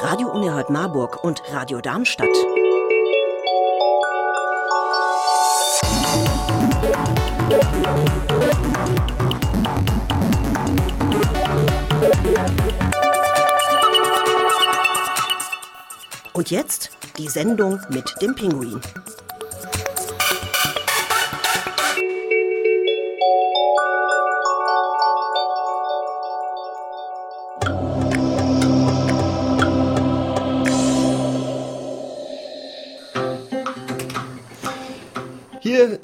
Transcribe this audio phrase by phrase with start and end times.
[0.00, 2.28] Radio Unerhört Marburg und Radio Darmstadt.
[16.32, 18.80] Und jetzt die Sendung mit dem Pinguin.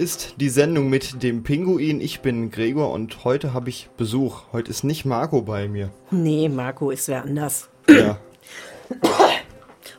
[0.04, 1.98] Ist die Sendung mit dem Pinguin.
[1.98, 4.42] Ich bin Gregor und heute habe ich Besuch.
[4.52, 5.88] Heute ist nicht Marco bei mir.
[6.10, 7.70] Nee, Marco ist wer anders.
[7.88, 8.18] Ja.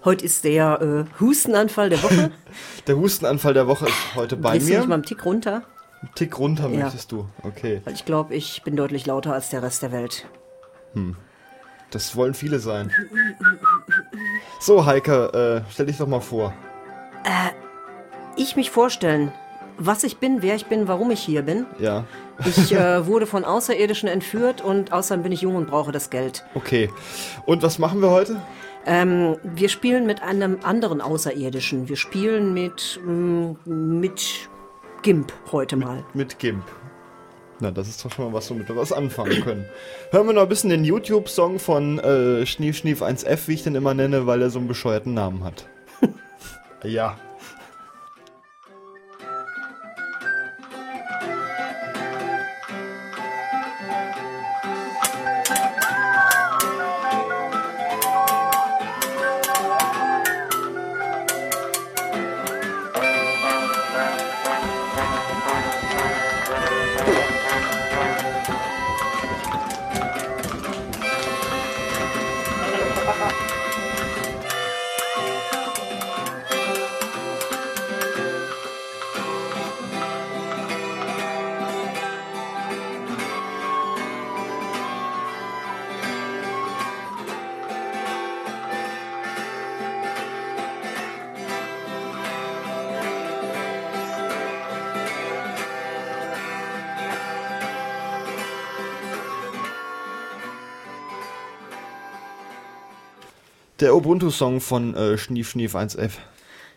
[0.04, 2.31] Heute ist der äh, Hustenanfall der Woche.
[2.86, 4.94] Der Hustenanfall der Woche ist heute bei Drehst du mich mal mir.
[4.94, 5.64] einen Tick runter?
[6.02, 6.84] Einen Tick runter Ja.
[6.84, 7.28] möchtest du.
[7.42, 7.81] Okay.
[7.84, 10.28] Weil ich glaube, ich bin deutlich lauter als der Rest der Welt.
[11.90, 12.92] Das wollen viele sein.
[14.59, 16.53] So, Heike, äh, stell dich doch mal vor.
[18.38, 19.31] Ich mich vorstellen,
[19.78, 21.66] was ich bin, wer ich bin, warum ich hier bin.
[21.80, 22.06] Ja.
[22.45, 26.45] Ich äh, wurde von Außerirdischen entführt und außerdem bin ich jung und brauche das Geld.
[26.54, 26.90] Okay.
[27.45, 28.42] Und was machen wir heute?
[28.86, 31.90] Ähm, wir spielen mit einem anderen Außerirdischen.
[31.90, 34.50] Wir spielen mit, mm, mit
[35.02, 36.04] Gimp heute mal.
[36.14, 36.64] Mit Gimp.
[37.60, 39.66] Na, das ist doch schon mal was, womit wir was anfangen können.
[40.12, 43.76] Hören wir noch ein bisschen den YouTube-Song von äh, Schnief Schnief 1F, wie ich den
[43.76, 45.67] immer nenne, weil er so einen bescheuerten Namen hat.
[46.84, 47.17] ja.
[103.86, 106.14] Der Ubuntu-Song von äh, Schnief Schnief 1F.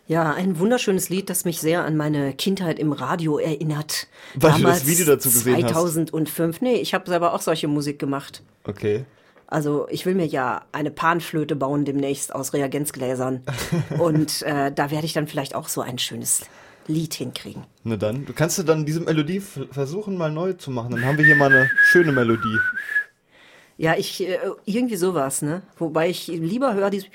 [0.08, 4.08] Ja, ein wunderschönes Lied, das mich sehr an meine Kindheit im Radio erinnert.
[4.34, 5.72] Weil du das Video dazu gesehen hast.
[5.72, 6.60] 2005.
[6.60, 8.42] Nee, ich habe selber auch solche Musik gemacht.
[8.64, 9.06] Okay.
[9.46, 13.40] Also ich will mir ja eine Panflöte bauen demnächst aus Reagenzgläsern.
[13.98, 16.42] Und äh, da werde ich dann vielleicht auch so ein schönes
[16.88, 17.64] Lied hinkriegen.
[17.84, 20.90] Na dann, du kannst du dann diese Melodie versuchen mal neu zu machen.
[20.90, 22.58] Dann haben wir hier mal eine schöne Melodie.
[23.78, 25.62] Ja, ich äh, irgendwie sowas, ne?
[25.78, 27.08] Wobei ich lieber höre dieses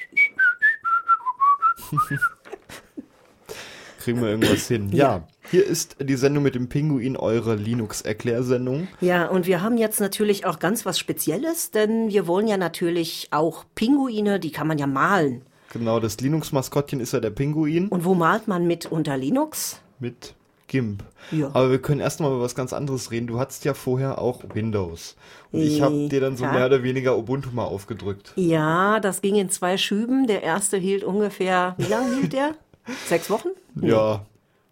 [4.00, 4.90] Kriegen wir irgendwas hin.
[4.92, 8.88] Ja, hier ist die Sendung mit dem Pinguin, eure Linux-Erklärsendung.
[9.00, 13.28] Ja, und wir haben jetzt natürlich auch ganz was Spezielles, denn wir wollen ja natürlich
[13.32, 15.44] auch Pinguine, die kann man ja malen.
[15.72, 19.80] Genau, das Linux-Maskottchen ist ja der Pinguin Und wo malt man mit unter Linux?
[20.00, 20.36] mit
[20.68, 21.04] GIMP.
[21.32, 21.48] Ja.
[21.54, 23.28] Aber wir können erst mal über was ganz anderes reden.
[23.28, 25.16] Du hattest ja vorher auch Windows.
[25.52, 28.34] Und ich habe dir dann so mehr oder weniger Ubuntu mal aufgedrückt.
[28.36, 30.28] Ja, das ging in zwei Schüben.
[30.28, 32.56] Der erste hielt ungefähr, wie lange hielt der?
[33.08, 33.50] Sechs Wochen?
[33.80, 34.26] Ja,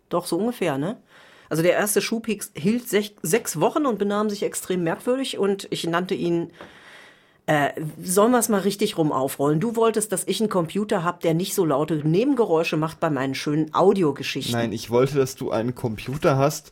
[0.09, 0.97] Doch, so ungefähr, ne?
[1.49, 5.85] Also der erste Schub hielt sech, sechs Wochen und benahm sich extrem merkwürdig und ich
[5.85, 6.51] nannte ihn,
[7.51, 9.59] äh, sollen wir es mal richtig rum aufrollen?
[9.59, 13.35] Du wolltest, dass ich einen Computer habe, der nicht so laute Nebengeräusche macht bei meinen
[13.35, 14.53] schönen Audiogeschichten.
[14.53, 16.71] nein, ich wollte, dass du einen Computer hast,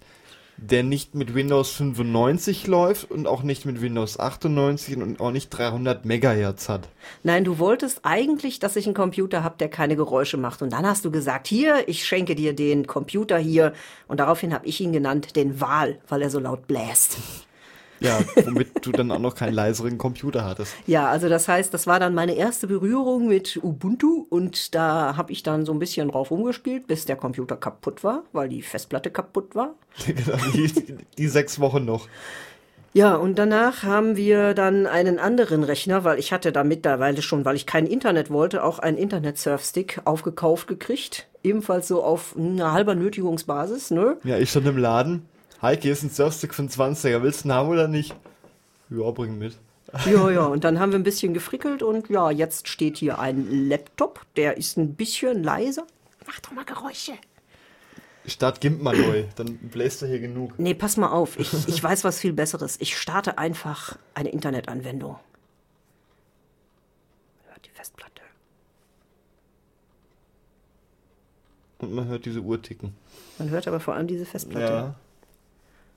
[0.56, 5.50] der nicht mit Windows 95 läuft und auch nicht mit Windows 98 und auch nicht
[5.50, 6.88] 300 Megahertz hat.
[7.24, 10.62] Nein, du wolltest eigentlich, dass ich einen Computer habe, der keine Geräusche macht.
[10.62, 13.74] Und dann hast du gesagt, hier, ich schenke dir den Computer hier.
[14.08, 17.18] Und daraufhin habe ich ihn genannt, den Wal, weil er so laut bläst.
[18.00, 20.74] Ja, womit du dann auch noch keinen leiseren Computer hattest.
[20.88, 25.32] Ja, also das heißt, das war dann meine erste Berührung mit Ubuntu und da habe
[25.32, 29.12] ich dann so ein bisschen drauf rumgespielt, bis der Computer kaputt war, weil die Festplatte
[29.12, 29.76] kaputt war.
[30.06, 32.08] Genau, die, die sechs Wochen noch.
[32.94, 37.46] Ja, und danach haben wir dann einen anderen Rechner, weil ich hatte da mittlerweile schon,
[37.46, 41.28] weil ich kein Internet wollte, auch einen Internet-Surfstick aufgekauft gekriegt.
[41.44, 44.18] Ebenfalls so auf einer halber Nötigungsbasis, ne?
[44.24, 45.26] Ja, ich stand im Laden.
[45.62, 47.22] Heike, hier ist ein Surfstick von 20er.
[47.22, 48.16] Willst du einen haben oder nicht?
[48.90, 49.58] Ja, bring mit.
[50.06, 53.68] ja, ja, und dann haben wir ein bisschen gefrickelt und ja, jetzt steht hier ein
[53.68, 55.86] Laptop, der ist ein bisschen leiser.
[56.26, 57.14] Mach doch mal Geräusche.
[58.26, 60.54] Start Gimp mal neu, dann bläst er hier genug.
[60.60, 62.78] Nee, pass mal auf, ich, ich weiß was viel Besseres.
[62.80, 65.18] Ich starte einfach eine Internetanwendung.
[67.48, 68.22] Hört die Festplatte.
[71.80, 72.94] Und man hört diese Uhr ticken.
[73.40, 74.74] Man hört aber vor allem diese Festplatte.
[74.74, 74.96] Ja.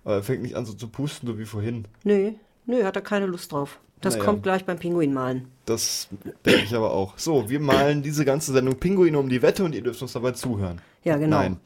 [0.05, 1.87] Aber er fängt nicht an so zu pusten, so wie vorhin.
[2.05, 2.33] Nö,
[2.67, 3.79] nö, hat er keine Lust drauf.
[4.01, 4.25] Das Naja.
[4.25, 5.47] kommt gleich beim Pinguin malen.
[5.65, 6.09] Das
[6.45, 7.17] denke ich aber auch.
[7.17, 10.33] So, wir malen diese ganze Sendung Pinguine um die Wette und ihr dürft uns dabei
[10.33, 10.81] zuhören.
[11.05, 11.37] Ja, genau.
[11.39, 11.61] Nein.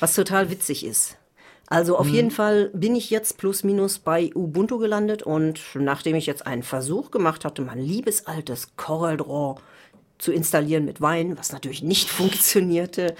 [0.00, 1.16] Was total witzig ist.
[1.68, 2.00] Also Hm.
[2.00, 6.44] auf jeden Fall bin ich jetzt plus minus bei Ubuntu gelandet und nachdem ich jetzt
[6.46, 9.60] einen Versuch gemacht hatte, mein liebes altes Corel Draw
[10.18, 13.14] zu installieren mit Wein, was natürlich nicht funktionierte,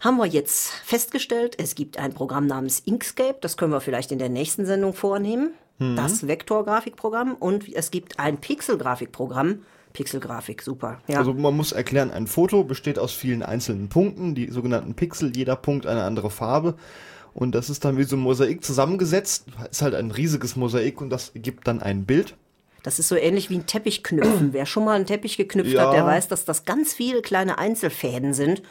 [0.00, 4.18] haben wir jetzt festgestellt, es gibt ein Programm namens Inkscape, das können wir vielleicht in
[4.18, 9.60] der nächsten Sendung vornehmen, das Vektorgrafikprogramm und es gibt ein Pixelgrafikprogramm.
[9.92, 11.00] Pixelgrafik, super.
[11.06, 11.18] Ja.
[11.18, 15.56] Also man muss erklären, ein Foto besteht aus vielen einzelnen Punkten, die sogenannten Pixel, jeder
[15.56, 16.74] Punkt eine andere Farbe.
[17.32, 19.46] Und das ist dann wie so ein Mosaik zusammengesetzt.
[19.70, 22.34] Ist halt ein riesiges Mosaik und das gibt dann ein Bild.
[22.82, 24.52] Das ist so ähnlich wie ein Teppichknüpfen.
[24.52, 25.86] Wer schon mal einen Teppich geknüpft Ja.
[25.86, 28.62] hat, der weiß, dass das ganz viele kleine Einzelfäden sind.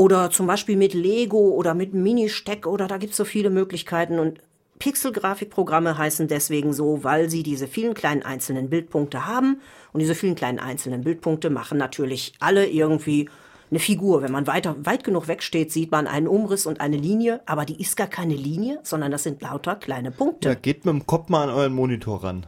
[0.00, 4.18] Oder zum Beispiel mit Lego oder mit Mini-Steck oder da gibt es so viele Möglichkeiten.
[4.18, 4.38] Und
[4.78, 9.60] Pixelgrafikprogramme heißen deswegen so, weil sie diese vielen kleinen einzelnen Bildpunkte haben.
[9.92, 13.28] Und diese vielen kleinen einzelnen Bildpunkte machen natürlich alle irgendwie
[13.70, 14.22] eine Figur.
[14.22, 17.78] Wenn man weiter, weit genug wegsteht, sieht man einen Umriss und eine Linie, aber die
[17.78, 20.48] ist gar keine Linie, sondern das sind lauter kleine Punkte.
[20.48, 22.46] Ja, geht mit dem Kopf mal an euren Monitor ran.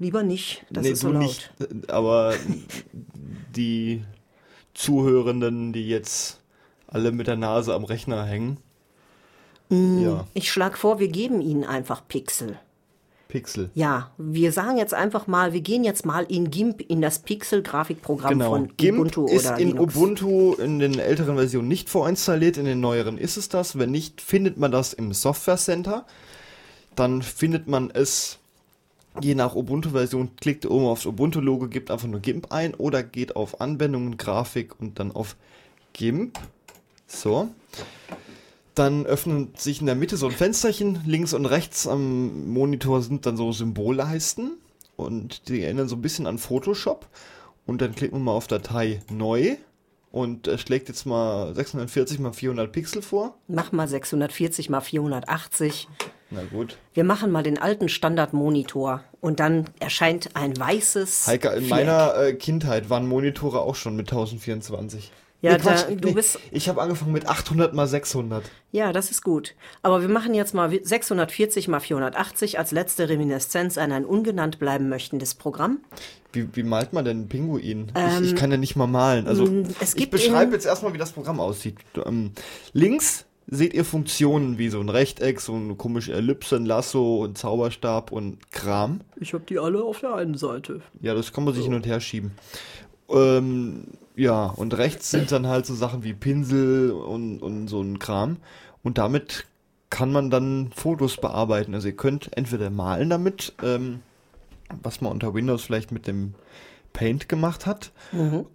[0.00, 1.22] Lieber nicht, das nee, ist so laut.
[1.22, 1.52] nicht.
[1.86, 2.34] Aber
[3.54, 4.02] die
[4.78, 6.38] Zuhörenden, die jetzt
[6.86, 8.58] alle mit der Nase am Rechner hängen.
[9.70, 10.02] Mm.
[10.04, 12.58] Ja, Ich schlage vor, wir geben ihnen einfach Pixel.
[13.26, 13.70] Pixel.
[13.74, 18.34] Ja, wir sagen jetzt einfach mal, wir gehen jetzt mal in GIMP, in das Pixel-Grafikprogramm
[18.38, 18.50] Genau.
[18.50, 19.96] von GIMP Ubuntu ist oder in Linux.
[19.96, 23.78] Ubuntu in den älteren Versionen nicht vorinstalliert, in den neueren ist es das.
[23.80, 26.06] Wenn nicht, findet man das im Software Center.
[26.94, 28.37] Dann findet man es
[29.20, 33.60] je nach Ubuntu-Version, klickt oben aufs Ubuntu-Logo, gibt einfach nur GIMP ein oder geht auf
[33.60, 35.36] Anwendungen, Grafik und dann auf
[35.92, 36.38] GIMP.
[37.06, 37.48] So.
[38.74, 41.00] Dann öffnet sich in der Mitte so ein Fensterchen.
[41.04, 44.52] Links und rechts am Monitor sind dann so Symbolleisten.
[44.96, 47.06] Und die erinnern so ein bisschen an Photoshop.
[47.66, 49.56] Und dann klicken wir mal auf Datei neu.
[50.12, 53.36] Und er schlägt jetzt mal 640 mal 400 Pixel vor.
[53.48, 55.88] Mach mal 640 mal 480.
[56.30, 56.76] Na gut.
[56.94, 61.26] Wir machen mal den alten Standardmonitor und dann erscheint ein weißes.
[61.26, 61.70] Heike, in Viereck.
[61.70, 65.10] meiner äh, Kindheit waren Monitore auch schon mit 1024.
[65.40, 68.42] Ja, Nee, Quatsch, da- du bist- Ich habe angefangen mit 800 mal 600.
[68.72, 69.54] Ja, das ist gut.
[69.82, 74.88] Aber wir machen jetzt mal 640 mal 480 als letzte Reminiszenz an ein ungenannt bleiben
[74.88, 75.78] möchtendes Programm.
[76.32, 77.92] Wie, wie malt man denn einen Pinguin?
[78.20, 79.28] ich, ich kann ja nicht mal malen.
[79.28, 81.76] Also Ähm, es ich gibt beschreibe jetzt erstmal, wie das Programm aussieht.
[82.04, 82.32] Ähm,
[82.72, 87.34] links seht ihr Funktionen wie so ein Rechteck, so eine komische Ellipse, ein Lasso, ein
[87.34, 89.00] Zauberstab und Kram.
[89.16, 90.82] Ich habe die alle auf der einen Seite.
[91.00, 92.32] Ja, das kann man sich hin und her schieben.
[93.08, 93.84] Ähm,
[94.16, 98.36] ja, und rechts sind dann halt so Sachen wie Pinsel und, und so ein Kram.
[98.82, 99.46] Und damit
[99.88, 101.74] kann man dann Fotos bearbeiten.
[101.74, 104.00] Also ihr könnt entweder malen damit, ähm,
[104.82, 106.34] was man unter Windows vielleicht mit dem
[106.92, 107.92] Paint gemacht hat.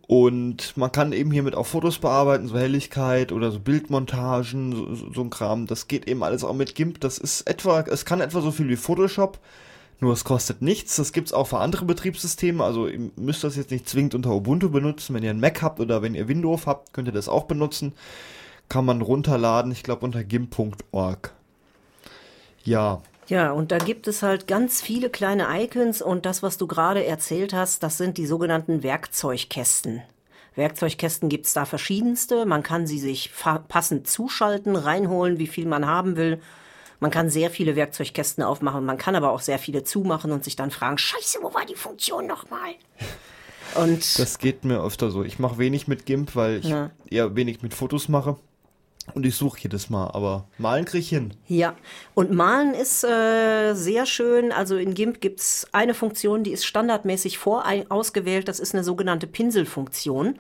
[0.08, 5.14] Und man kann eben hiermit auch Fotos bearbeiten, so Helligkeit oder so Bildmontagen, so, so,
[5.14, 5.68] so ein Kram.
[5.68, 7.00] Das geht eben alles auch mit GIMP.
[7.00, 9.40] Das ist etwa, es kann etwa so viel wie Photoshop.
[10.00, 10.98] Nur es kostet nichts.
[10.98, 12.64] Das gibt's auch für andere Betriebssysteme.
[12.64, 15.16] Also ihr müsst das jetzt nicht zwingend unter Ubuntu benutzen.
[15.16, 17.94] Wenn ihr einen Mac habt oder wenn ihr Windows habt, könnt ihr das auch benutzen.
[18.68, 21.34] Kann man runterladen, ich glaube unter gimp.org.
[22.66, 26.68] Ja, Ja, und da gibt es halt ganz viele kleine Icons und das, was du
[26.68, 30.02] gerade erzählt hast, das sind die sogenannten Werkzeugkästen.
[30.56, 32.46] Werkzeugkästen gibt's da verschiedenste.
[32.46, 33.32] Man kann sie sich
[33.70, 36.40] passend zuschalten, reinholen, wie viel man haben will.
[37.00, 40.56] Man kann sehr viele Werkzeugkästen aufmachen, man kann aber auch sehr viele zumachen und sich
[40.56, 42.76] dann fragen, scheiße, wo war die Funktion nochmal?
[43.76, 45.24] Und das geht mir öfter so.
[45.24, 46.92] Ich mache wenig mit GIMP, weil ich Ja.
[47.10, 48.36] eher wenig mit Fotos mache.
[49.14, 51.34] Und ich suche jedes Mal, aber malen kriege ich hin.
[51.48, 51.76] Ja,
[52.14, 54.52] und Malen ist äh, sehr schön.
[54.52, 58.48] Also in GIMP gibt's eine Funktion, die ist standardmäßig vorausgewählt.
[58.48, 60.40] Das ist eine sogenannte Pinselfunktion.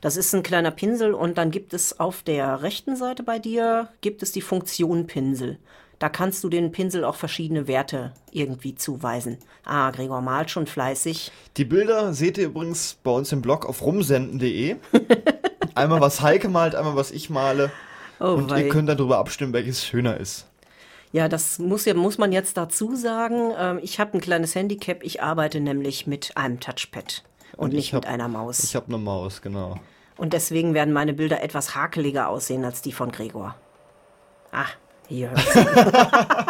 [0.00, 3.88] Das ist ein kleiner Pinsel und dann gibt es auf der rechten Seite bei dir,
[4.00, 5.58] gibt es die Funktion Pinsel.
[5.98, 9.36] Da kannst du den Pinsel auch verschiedene Werte irgendwie zuweisen.
[9.64, 11.30] Ah, Gregor malt schon fleißig.
[11.58, 14.76] Die Bilder seht ihr übrigens bei uns im Blog auf rumsenden.de.
[15.74, 17.70] einmal was Heike malt, einmal was ich male.
[18.20, 18.64] Oh, Und wei.
[18.64, 20.46] ihr könnt darüber abstimmen, welches schöner ist.
[21.12, 23.52] Ja, das muss, ja, muss man jetzt dazu sagen.
[23.58, 25.02] Ähm, ich habe ein kleines Handicap.
[25.02, 27.24] Ich arbeite nämlich mit einem Touchpad
[27.56, 28.62] und, ich nicht hab- mit einer Maus.
[28.62, 29.80] Ich habe eine Maus, genau.
[30.16, 33.56] Und deswegen werden meine Bilder etwas hakeliger aussehen als die von Gregor.
[34.52, 34.66] Ah,
[35.08, 35.56] hier hört's.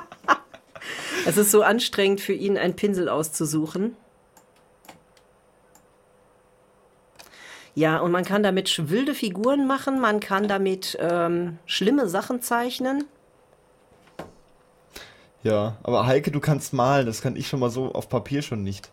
[1.27, 3.97] es ist so anstrengend für ihn, einen Pinsel auszusuchen.
[7.81, 13.05] Ja, und man kann damit wilde Figuren machen, man kann damit ähm, schlimme Sachen zeichnen.
[15.43, 18.63] Ja, aber Heike, du kannst malen, das kann ich schon mal so auf Papier schon
[18.63, 18.91] nicht.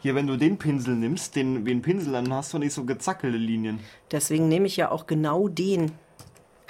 [0.00, 2.84] Hier, wenn du den Pinsel nimmst, den, wie einen Pinsel, dann hast du nicht so
[2.84, 3.80] gezackelte Linien.
[4.10, 5.92] Deswegen nehme ich ja auch genau den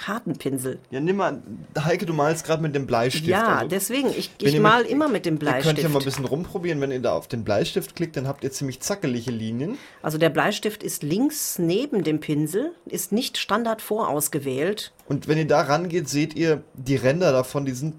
[0.07, 0.79] harten Pinsel.
[0.91, 1.41] Ja, nimm mal,
[1.77, 3.25] Heike, du malst gerade mit dem Bleistift.
[3.27, 5.65] Ja, also, deswegen, ich, ich ihr mal mit- immer mit dem Ihr Bleistift.
[5.67, 8.43] könnt ja mal ein bisschen rumprobieren, wenn ihr da auf den Bleistift klickt, dann habt
[8.43, 9.77] ihr ziemlich zackelige Linien.
[10.01, 14.91] Also der Bleistift ist links neben dem Pinsel, ist nicht standard vorausgewählt.
[15.07, 17.95] Und wenn ihr da rangeht, seht ihr die Ränder davon, die sind,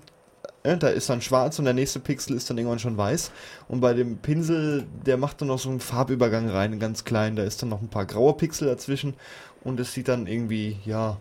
[0.62, 3.30] äh, da ist dann schwarz und der nächste Pixel ist dann irgendwann schon weiß.
[3.68, 7.42] Und bei dem Pinsel, der macht dann noch so einen Farbübergang rein, ganz kleinen, da
[7.44, 9.14] ist dann noch ein paar graue Pixel dazwischen
[9.62, 11.18] und es sieht dann irgendwie, ja,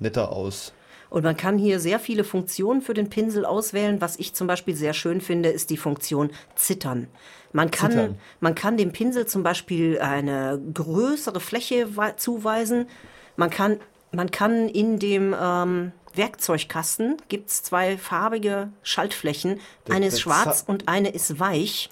[0.00, 0.72] netter aus.
[1.10, 4.00] Und man kann hier sehr viele Funktionen für den Pinsel auswählen.
[4.02, 7.08] Was ich zum Beispiel sehr schön finde, ist die Funktion Zittern.
[7.52, 8.18] Man kann, Zittern.
[8.40, 12.88] man kann dem Pinsel zum Beispiel eine größere Fläche wei- zuweisen.
[13.36, 13.80] Man kann,
[14.12, 19.60] man kann in dem ähm, Werkzeugkasten gibt es zwei farbige Schaltflächen.
[19.86, 21.88] Der- eine ist schwarz Za- und eine ist weich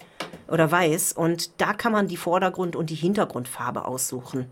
[0.48, 1.14] oder weiß.
[1.14, 4.46] Und da kann man die Vordergrund- und die Hintergrundfarbe aussuchen.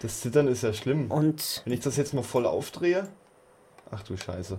[0.00, 1.10] Das Zittern ist ja schlimm.
[1.10, 3.08] Und Wenn ich das jetzt mal voll aufdrehe,
[3.90, 4.58] ach du Scheiße.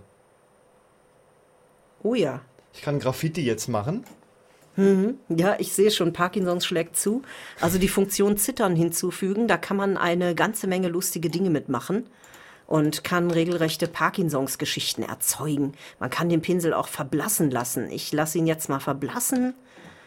[2.04, 2.42] oh ja,
[2.74, 4.04] Ich kann Graffiti jetzt machen.
[5.28, 7.22] Ja, ich sehe schon, Parkinsons schlägt zu.
[7.60, 12.06] Also die Funktion Zittern hinzufügen, da kann man eine ganze Menge lustige Dinge mitmachen
[12.66, 15.74] und kann regelrechte Parkinsons-Geschichten erzeugen.
[16.00, 17.92] Man kann den Pinsel auch verblassen lassen.
[17.92, 19.54] Ich lasse ihn jetzt mal verblassen,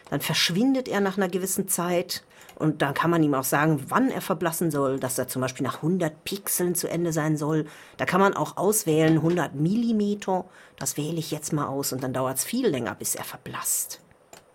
[0.09, 2.23] dann verschwindet er nach einer gewissen Zeit
[2.55, 5.65] und dann kann man ihm auch sagen, wann er verblassen soll, dass er zum Beispiel
[5.65, 7.65] nach 100 Pixeln zu Ende sein soll.
[7.97, 10.45] Da kann man auch auswählen 100 Millimeter.
[10.77, 13.99] Das wähle ich jetzt mal aus und dann dauert es viel länger, bis er verblasst.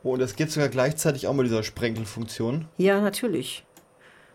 [0.05, 2.67] Oh, und das geht sogar gleichzeitig auch mit dieser Sprenkelfunktion.
[2.76, 3.64] Ja, natürlich.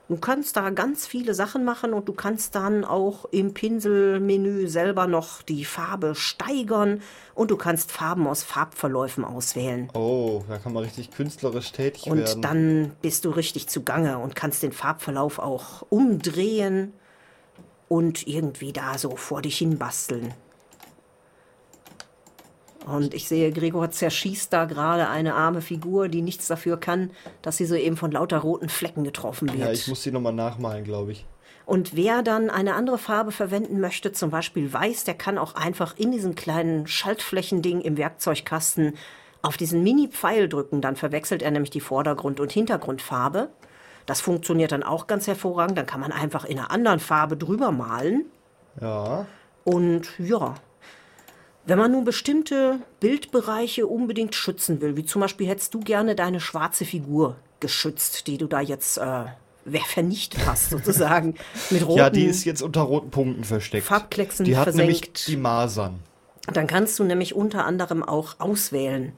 [0.09, 5.07] Du kannst da ganz viele Sachen machen und du kannst dann auch im Pinselmenü selber
[5.07, 7.01] noch die Farbe steigern
[7.35, 9.89] und du kannst Farben aus Farbverläufen auswählen.
[9.93, 12.41] Oh, da kann man richtig künstlerisch tätig Und werden.
[12.41, 16.91] dann bist du richtig zugange und kannst den Farbverlauf auch umdrehen
[17.87, 20.33] und irgendwie da so vor dich hin basteln.
[22.85, 27.11] Und ich sehe, Gregor zerschießt da gerade eine arme Figur, die nichts dafür kann,
[27.41, 29.59] dass sie soeben von lauter roten Flecken getroffen wird.
[29.59, 31.25] ja, ich muss die nochmal nachmalen, glaube ich.
[31.65, 35.95] Und wer dann eine andere Farbe verwenden möchte, zum Beispiel weiß, der kann auch einfach
[35.97, 38.95] in diesen kleinen Schaltflächending im Werkzeugkasten
[39.41, 40.81] auf diesen Mini-Pfeil drücken.
[40.81, 43.49] Dann verwechselt er nämlich die Vordergrund- und Hintergrundfarbe.
[44.05, 45.77] Das funktioniert dann auch ganz hervorragend.
[45.77, 48.25] Dann kann man einfach in einer anderen Farbe drüber malen.
[48.81, 49.25] Ja.
[49.63, 50.55] Und ja,
[51.65, 56.39] wenn man nun bestimmte Bildbereiche unbedingt schützen will, wie zum Beispiel hättest du gerne deine
[56.39, 59.25] schwarze Figur geschützt, die du da jetzt äh,
[59.87, 61.35] vernichtet hast, sozusagen,
[61.69, 63.85] mit roten Ja, die ist jetzt unter roten Punkten versteckt.
[63.85, 65.27] Farbklecksen Die hat nämlich versenkt.
[65.27, 65.99] die Masern.
[66.51, 69.13] Dann kannst du nämlich unter anderem auch auswählen.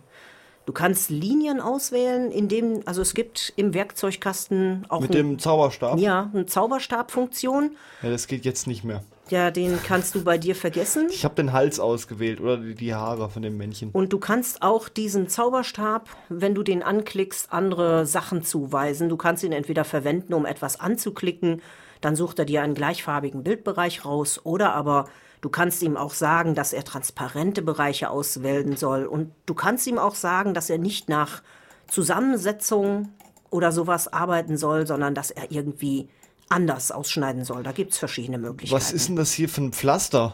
[0.65, 5.99] Du kannst Linien auswählen, indem, also es gibt im Werkzeugkasten auch Mit ein, dem Zauberstab.
[5.99, 7.75] ja, eine Zauberstabfunktion.
[8.01, 9.03] Ja, das geht jetzt nicht mehr.
[9.29, 11.07] Ja, den kannst du bei dir vergessen.
[11.11, 13.89] Ich habe den Hals ausgewählt oder die, die Haare von dem Männchen.
[13.91, 19.09] Und du kannst auch diesen Zauberstab, wenn du den anklickst, andere Sachen zuweisen.
[19.09, 21.61] Du kannst ihn entweder verwenden, um etwas anzuklicken,
[22.01, 25.05] dann sucht er dir einen gleichfarbigen Bildbereich raus, oder aber
[25.45, 29.05] du kannst ihm auch sagen, dass er transparente Bereiche auswählen soll.
[29.05, 31.43] Und du kannst ihm auch sagen, dass er nicht nach
[31.87, 33.09] Zusammensetzung
[33.51, 36.09] oder sowas arbeiten soll, sondern dass er irgendwie
[36.49, 37.61] anders ausschneiden soll.
[37.61, 38.81] Da gibt es verschiedene Möglichkeiten.
[38.81, 40.33] Was ist denn das hier für ein Pflaster?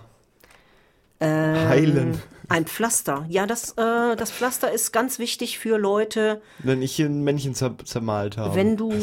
[1.19, 2.21] Ähm, Heilen.
[2.51, 3.25] Ein Pflaster.
[3.29, 7.55] Ja, das, äh, das Pflaster ist ganz wichtig für Leute, Wenn ich hier ein Männchen
[7.55, 8.55] zer zermalt habe.
[8.55, 8.93] Wenn du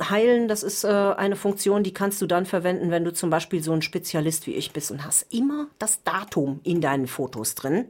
[0.00, 3.62] heilen, das ist äh, eine Funktion, die kannst du dann verwenden, wenn du zum Beispiel
[3.62, 7.88] so ein Spezialist wie ich bist und hast immer das Datum in deinen Fotos drin.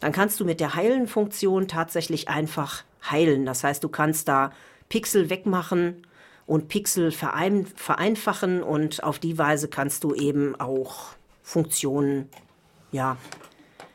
[0.00, 3.46] Dann kannst du mit der Heilen-Funktion tatsächlich einfach heilen.
[3.46, 4.52] Das heißt, du kannst da
[4.88, 6.06] Pixel wegmachen
[6.46, 11.06] und Pixel verein vereinfachen und auf die Weise kannst du eben auch
[11.42, 12.28] Funktionen,
[12.92, 13.16] ja,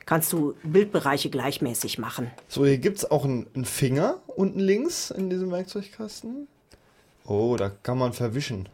[0.10, 2.32] kannst du Bildbereiche gleichmäßig machen.
[2.48, 6.48] So, hier gibt es auch einen, einen Finger unten links in diesem Werkzeugkasten.
[7.28, 8.68] Oh, da kann man verwischen.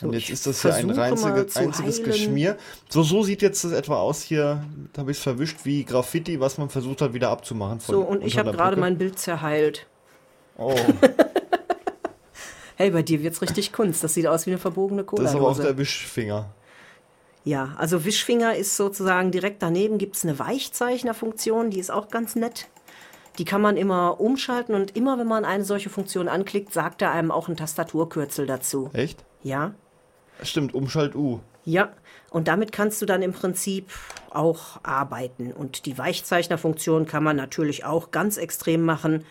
[0.00, 2.04] Und jetzt ist das hier ein einziges heilen.
[2.04, 2.56] Geschmier.
[2.88, 4.64] So, so sieht jetzt das etwa aus hier.
[4.94, 7.78] Da habe ich es verwischt wie Graffiti, was man versucht hat wieder abzumachen.
[7.78, 9.86] So, und ich habe gerade mein Bild zerheilt.
[10.56, 10.74] Oh,
[12.74, 14.02] Hey, bei dir wird's richtig Kunst.
[14.02, 16.52] Das sieht aus wie eine verbogene das ist aber auch der Wischfinger.
[17.48, 22.68] Ja, also Wischfinger ist sozusagen direkt daneben gibt's eine Weichzeichnerfunktion, die ist auch ganz nett.
[23.38, 27.10] Die kann man immer umschalten und immer, wenn man eine solche Funktion anklickt, sagt er
[27.10, 28.90] einem auch ein Tastaturkürzel dazu.
[28.92, 29.24] Echt?
[29.42, 29.72] Ja,
[30.42, 31.40] Stimmt, Umschalt U.
[31.64, 31.90] ja.
[32.28, 33.88] Und damit kannst du dann im Prinzip
[34.28, 35.50] auch arbeiten.
[35.50, 39.24] Und die Weichzeichnerfunktion kann man natürlich auch ganz extrem machen.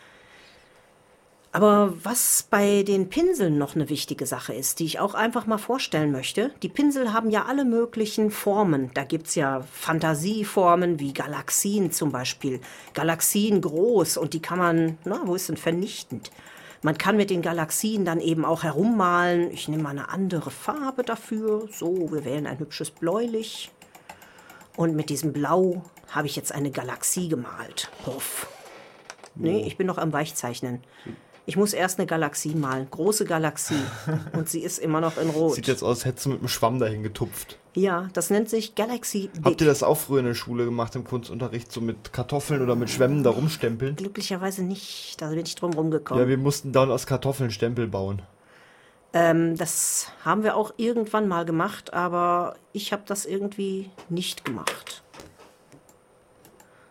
[1.51, 5.57] Aber was bei den Pinseln noch eine wichtige Sache ist, die ich auch einfach mal
[5.57, 8.91] vorstellen möchte, die Pinsel haben ja alle möglichen Formen.
[8.93, 12.59] Da gibt's ja Fantasieformen wie Galaxien zum Beispiel.
[12.93, 16.31] Galaxien groß und die kann man, na, wo ist denn vernichtend?
[16.83, 19.49] Man kann mit den Galaxien dann eben auch herummalen.
[19.51, 21.67] Ich nehme mal eine andere Farbe dafür.
[21.71, 23.71] So, wir wählen ein hübsches Bläulich.
[24.75, 27.89] Und mit diesem Blau habe ich jetzt eine Galaxie gemalt.
[28.03, 28.47] Puff.
[29.33, 30.83] Nee, ich bin noch am Weichzeichnen.
[31.49, 32.87] Ich muss erst eine Galaxie malen.
[32.91, 33.79] Große Galaxie.
[34.33, 35.55] Und sie ist immer noch in Rot.
[35.55, 37.57] Sieht jetzt aus, als hättest du mit einem Schwamm dahin getupft.
[37.73, 41.05] ja, das nennt sich Galaxy Habt ihr das auch früher in der Schule gemacht im
[41.05, 43.95] Kunstunterricht, so mit Kartoffeln oder mit Schwämmen da rumstempeln?
[43.95, 45.15] Glücklicherweise nicht.
[45.21, 46.21] Da bin ich drum rumgekommen.
[46.21, 48.21] Ja, wir mussten dann aus Kartoffeln Stempel bauen.
[49.13, 55.01] Ähm, das haben wir auch irgendwann mal gemacht, aber ich habe das irgendwie nicht gemacht.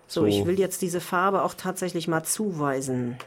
[0.07, 0.27] So, So.
[0.27, 3.19] ich will jetzt diese Farbe auch tatsächlich mal zuweisen.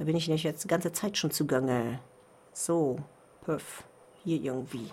[0.00, 2.00] Da bin ich nämlich jetzt die ganze Zeit schon zugange.
[2.54, 2.96] So,
[3.44, 3.84] Puff,
[4.24, 4.90] hier irgendwie.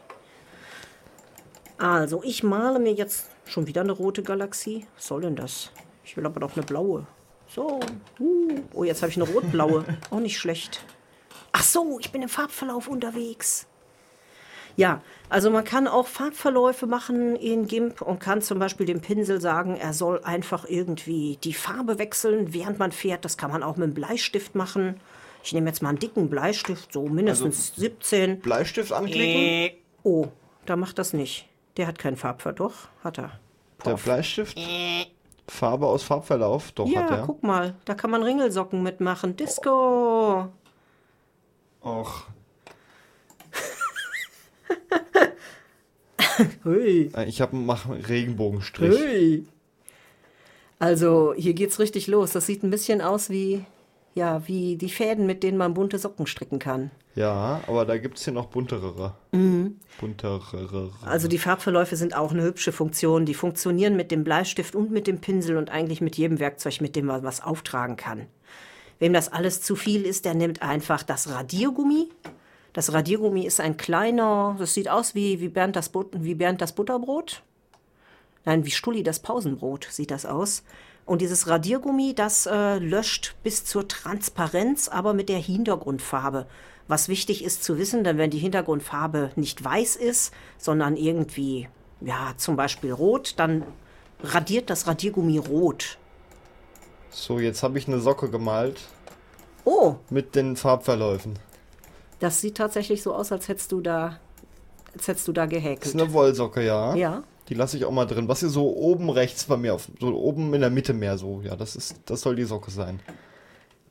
[1.77, 4.85] Also, ich male mir jetzt schon wieder eine rote Galaxie.
[4.95, 5.71] Was soll denn das?
[6.03, 7.07] Ich will aber doch eine blaue.
[7.47, 7.79] So,
[8.19, 8.59] uh.
[8.73, 9.85] oh, jetzt habe ich eine rot-blaue.
[10.09, 10.83] Auch nicht schlecht.
[11.53, 13.65] Ach so, ich bin im Farbverlauf unterwegs.
[14.77, 19.41] Ja, also man kann auch Farbverläufe machen in GIMP und kann zum Beispiel dem Pinsel
[19.41, 23.25] sagen, er soll einfach irgendwie die Farbe wechseln, während man fährt.
[23.25, 24.99] Das kann man auch mit einem Bleistift machen.
[25.43, 28.39] Ich nehme jetzt mal einen dicken Bleistift, so mindestens 17.
[28.39, 29.77] Bleistift anklicken?
[30.03, 30.27] Oh,
[30.67, 31.47] da macht das nicht.
[31.77, 32.89] Der hat keinen Farbverlauf.
[32.99, 33.31] Doch, hat er.
[33.85, 34.57] Der Bleistift?
[35.47, 36.71] Farbe aus Farbverlauf?
[36.73, 37.23] Doch, Ja, hat er.
[37.25, 39.35] guck mal, da kann man Ringelsocken mitmachen.
[39.35, 40.49] Disco.
[41.83, 42.23] Och,
[46.65, 47.11] Hui.
[47.15, 48.97] äh, ich habe einen Regenbogenstrich.
[48.99, 49.47] Hui.
[50.79, 52.33] Also, hier geht's richtig los.
[52.33, 53.65] Das sieht ein bisschen aus wie,
[54.13, 56.91] ja, wie die Fäden, mit denen man bunte Socken stricken kann.
[57.15, 59.15] Ja, aber da gibt es hier noch buntere.
[59.31, 59.79] Mhm.
[59.99, 60.91] Buntere.
[61.03, 63.25] Also die Farbverläufe sind auch eine hübsche Funktion.
[63.25, 66.95] Die funktionieren mit dem Bleistift und mit dem Pinsel und eigentlich mit jedem Werkzeug, mit
[66.95, 68.27] dem man was auftragen kann.
[68.99, 72.09] Wem das alles zu viel ist, der nimmt einfach das Radiergummi.
[72.73, 76.61] Das Radiergummi ist ein kleiner, das sieht aus wie, wie, Bernd, das But wie Bernd
[76.61, 77.41] das Butterbrot.
[78.45, 80.63] Nein, wie Stulli das Pausenbrot sieht das aus.
[81.05, 86.45] Und dieses Radiergummi, das äh, löscht bis zur Transparenz, aber mit der Hintergrundfarbe.
[86.87, 91.67] Was wichtig ist zu wissen, denn wenn die Hintergrundfarbe nicht weiß ist, sondern irgendwie,
[92.01, 93.63] ja, zum Beispiel rot, dann
[94.21, 95.97] radiert das Radiergummi rot.
[97.09, 98.81] So, jetzt habe ich eine Socke gemalt
[99.69, 101.39] Oh, mit den Farbverläufen.
[102.19, 104.19] Das sieht tatsächlich so aus, als hättest du da,
[104.93, 105.95] als hättest du da Das ist gehäkelt.
[105.95, 106.95] eine Wollsocke, ja.
[106.95, 107.23] Ja.
[107.49, 108.27] Die lasse ich auch mal drin.
[108.27, 111.41] Was hier so oben rechts bei mir, auf, so oben in der Mitte mehr so.
[111.43, 112.99] Ja, das ist, das soll die Socke sein.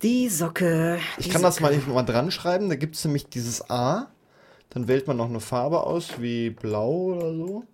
[0.03, 0.99] Die Socke.
[1.17, 1.79] Ich die kann das Socke.
[1.87, 2.69] mal, mal dran schreiben.
[2.69, 4.09] Da gibt es nämlich dieses A.
[4.71, 7.65] Dann wählt man noch eine Farbe aus, wie blau oder so.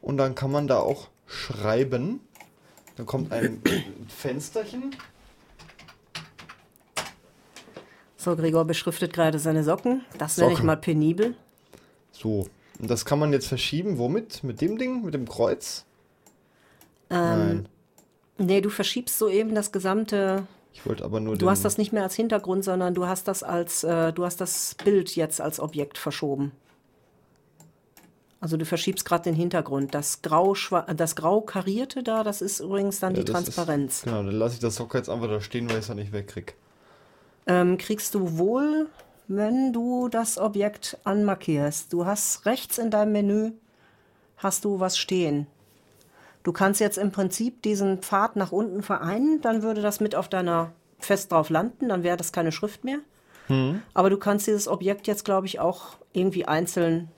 [0.00, 2.20] Und dann kann man da auch schreiben.
[2.96, 3.60] Dann kommt ein
[4.08, 4.94] Fensterchen.
[8.24, 10.02] So, Gregor beschriftet gerade seine Socken.
[10.16, 10.66] Das nenne ich Socken.
[10.66, 11.34] mal penibel.
[12.10, 12.48] So.
[12.78, 13.98] Und das kann man jetzt verschieben.
[13.98, 14.42] Womit?
[14.42, 15.04] Mit dem Ding?
[15.04, 15.84] Mit dem Kreuz?
[17.10, 17.68] Nein.
[18.38, 20.46] Nee, du verschiebst soeben das gesamte.
[20.72, 23.42] Ich wollte aber nur Du hast das nicht mehr als Hintergrund, sondern du hast das
[23.42, 26.52] als, äh, du hast das Bild jetzt als Objekt verschoben.
[28.40, 29.94] Also du verschiebst gerade den Hintergrund.
[29.94, 30.56] Das grau,
[30.96, 33.98] das grau karierte da, das ist übrigens dann Ja, die Transparenz.
[33.98, 35.94] Ist, genau, dann lasse ich das Socke jetzt einfach da stehen, weil ich es ja
[35.94, 36.54] nicht wegkrieg.
[37.46, 38.88] Ähm, kriegst du wohl,
[39.28, 41.92] wenn du das Objekt anmarkierst.
[41.92, 43.52] Du hast rechts in deinem Menü
[44.36, 45.46] hast du was stehen.
[46.42, 50.28] Du kannst jetzt im Prinzip diesen Pfad nach unten vereinen, dann würde das mit auf
[50.28, 52.98] deiner fest drauf landen, dann wäre das keine Schrift mehr.
[53.92, 57.08] Aber du kannst dieses Objekt jetzt, glaube ich, auch irgendwie einzeln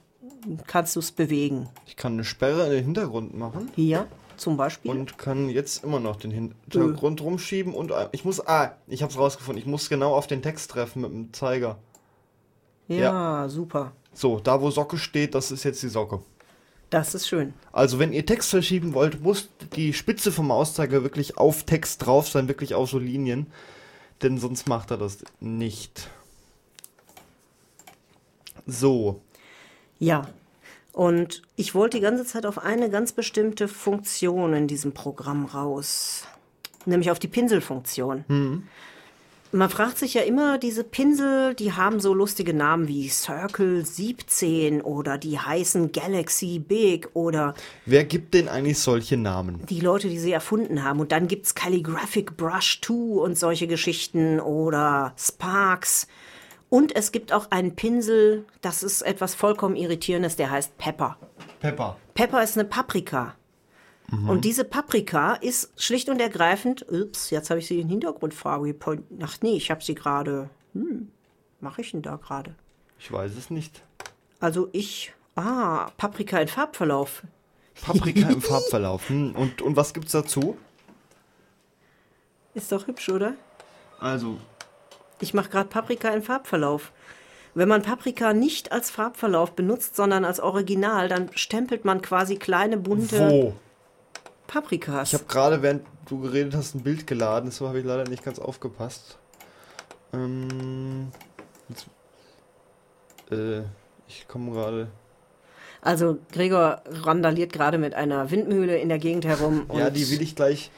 [0.67, 1.69] kannst du es bewegen.
[1.85, 3.71] Ich kann eine Sperre in den Hintergrund machen.
[3.75, 4.91] Hier zum Beispiel.
[4.91, 9.17] Und kann jetzt immer noch den Hintergrund rumschieben und äh, ich muss, ah, ich hab's
[9.17, 11.77] rausgefunden, ich muss genau auf den Text treffen mit dem Zeiger.
[12.87, 13.93] ja, super.
[14.13, 16.21] So, da wo Socke steht, das ist jetzt die Socke.
[16.89, 17.53] Das ist schön.
[17.71, 22.29] Also wenn ihr Text verschieben wollt, muss die Spitze vom Mauszeiger wirklich auf Text drauf
[22.29, 23.47] sein, wirklich auf so Linien.
[24.21, 26.09] Denn sonst macht er das nicht.
[28.65, 29.21] So,
[29.99, 30.27] Ja.
[30.97, 36.23] Und ich wollte die ganze Zeit auf eine ganz bestimmte Funktion in diesem Programm raus.
[36.85, 38.63] nämlich auf die Pinselfunktion.
[39.51, 44.81] Man fragt sich ja immer, diese Pinsel, die haben so lustige Namen wie Circle 17
[44.81, 47.53] oder die heißen Galaxy Big oder
[47.85, 49.65] Wer gibt denn eigentlich solche Namen?
[49.69, 50.99] die Leute, die sie erfunden haben.
[50.99, 56.07] Und dann gibt's Calligraphic Brush 2 und solche Geschichten oder Sparks.
[56.69, 61.17] Und es gibt auch einen Pinsel, das ist etwas vollkommen Irritierendes, der heißt Pepper.
[61.59, 61.97] Pepper.
[62.13, 63.35] Pepper ist eine Paprika.
[64.09, 69.03] Und diese Paprika ist schlicht und ergreifend, ups, jetzt habe ich sie in Hintergrundfarbe gepoint.
[69.21, 71.11] Ach nee, ich habe sie gerade, hm,
[71.59, 72.55] mache ich denn da gerade?
[72.99, 73.81] Ich weiß es nicht.
[74.39, 77.23] Also ich, ah, Paprika in Farbverlauf.
[77.81, 79.09] Paprika im Farbverlauf.
[79.09, 80.57] Hm, Und, und was gibt's dazu?
[82.53, 83.33] Ist doch hübsch, oder?
[83.99, 84.37] Also,
[85.19, 86.91] Ich mache gerade Paprika in Farbverlauf.
[87.55, 92.77] Wenn man Paprika nicht als Farbverlauf benutzt, sondern als Original, dann stempelt man quasi kleine
[92.77, 93.53] bunte wo?
[94.45, 95.09] Paprikas.
[95.09, 98.23] Ich habe gerade, während du geredet hast, ein Bild geladen, deshalb habe ich leider nicht
[98.23, 99.17] ganz aufgepasst.
[100.13, 101.11] Ähm,
[101.69, 101.87] jetzt,
[103.31, 103.61] äh,
[104.07, 104.89] ich komme gerade.
[105.81, 110.35] Also Gregor randaliert gerade mit einer Windmühle in der Gegend herum Ja, die will ich
[110.35, 110.71] gleich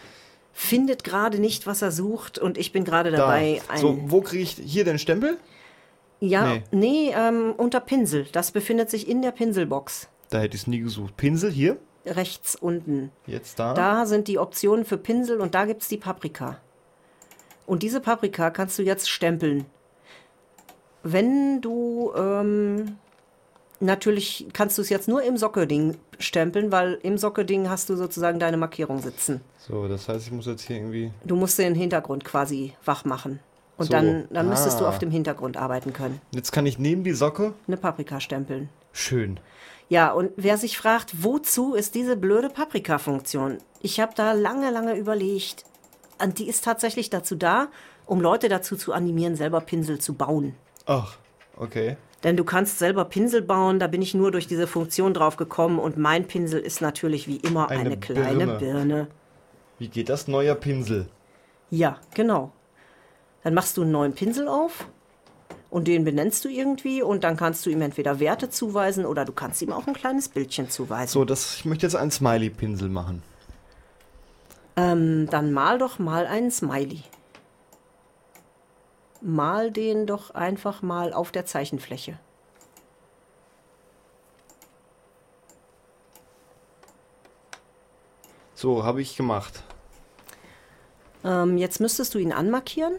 [0.60, 3.18] findet gerade nicht, was er sucht und ich bin gerade da.
[3.18, 3.62] dabei.
[3.70, 5.38] Ein, So, wo kriege ich hier den Stempel?
[6.20, 6.64] ja, nee.
[6.72, 8.28] nee, ähm, unter Pinsel.
[8.34, 10.10] Das befindet sich in der Pinselbox.
[10.30, 11.16] Da hätte ich es nie gesucht.
[11.16, 11.78] Pinsel hier?
[12.06, 13.10] Rechts unten.
[13.26, 13.74] Jetzt da?
[13.74, 16.58] Da sind die Optionen für Pinsel und da gibt's die Paprika.
[17.66, 19.66] Und diese Paprika kannst du jetzt stempeln.
[21.04, 22.98] Wenn du ähm,
[23.80, 28.40] natürlich kannst du es jetzt nur im Sockelding stempeln, weil im Sockelding hast du sozusagen
[28.40, 29.42] deine Markierung sitzen.
[29.68, 31.12] So, das heißt, ich muss jetzt hier irgendwie.
[31.24, 33.40] Du musst den Hintergrund quasi wach machen.
[33.78, 33.92] Und So.
[33.94, 34.90] dann, dann müsstest du Ah.
[34.90, 36.20] auf dem Hintergrund arbeiten können.
[36.32, 37.54] Jetzt kann ich neben die Socke.
[37.68, 38.68] Eine Paprika stempeln.
[38.92, 39.40] Schön.
[39.88, 43.58] Ja, und wer sich fragt, wozu ist diese blöde Paprika-Funktion?
[43.82, 45.64] Ich habe da lange, lange überlegt.
[46.22, 47.70] Und die ist tatsächlich dazu da,
[48.06, 50.56] um Leute dazu zu animieren, selber Pinsel zu bauen.
[50.86, 51.16] Ach,
[51.56, 51.96] okay.
[52.24, 55.80] Denn du kannst selber Pinsel bauen, da bin ich nur durch diese Funktion drauf gekommen
[55.80, 58.58] und mein Pinsel ist natürlich wie immer eine, Eine kleine Birne.
[58.60, 59.08] Birne.
[59.78, 60.28] Wie geht das?
[60.28, 61.08] Neuer Pinsel.
[61.70, 62.52] Ja, genau.
[63.44, 64.86] Dann machst du einen neuen Pinsel auf
[65.70, 69.32] und den benennst du irgendwie und dann kannst du ihm entweder Werte zuweisen oder du
[69.32, 71.14] kannst ihm auch ein kleines Bildchen zuweisen.
[71.14, 73.24] So, das, ich möchte jetzt einen Smiley-Pinsel machen.
[74.76, 77.04] Ähm, dann mal doch mal einen Smiley.
[79.22, 82.18] Mal den doch einfach mal auf der Zeichenfläche.
[88.56, 89.64] So, habe ich gemacht.
[91.24, 92.94] Ähm, jetzt müsstest du ihn anmarkieren,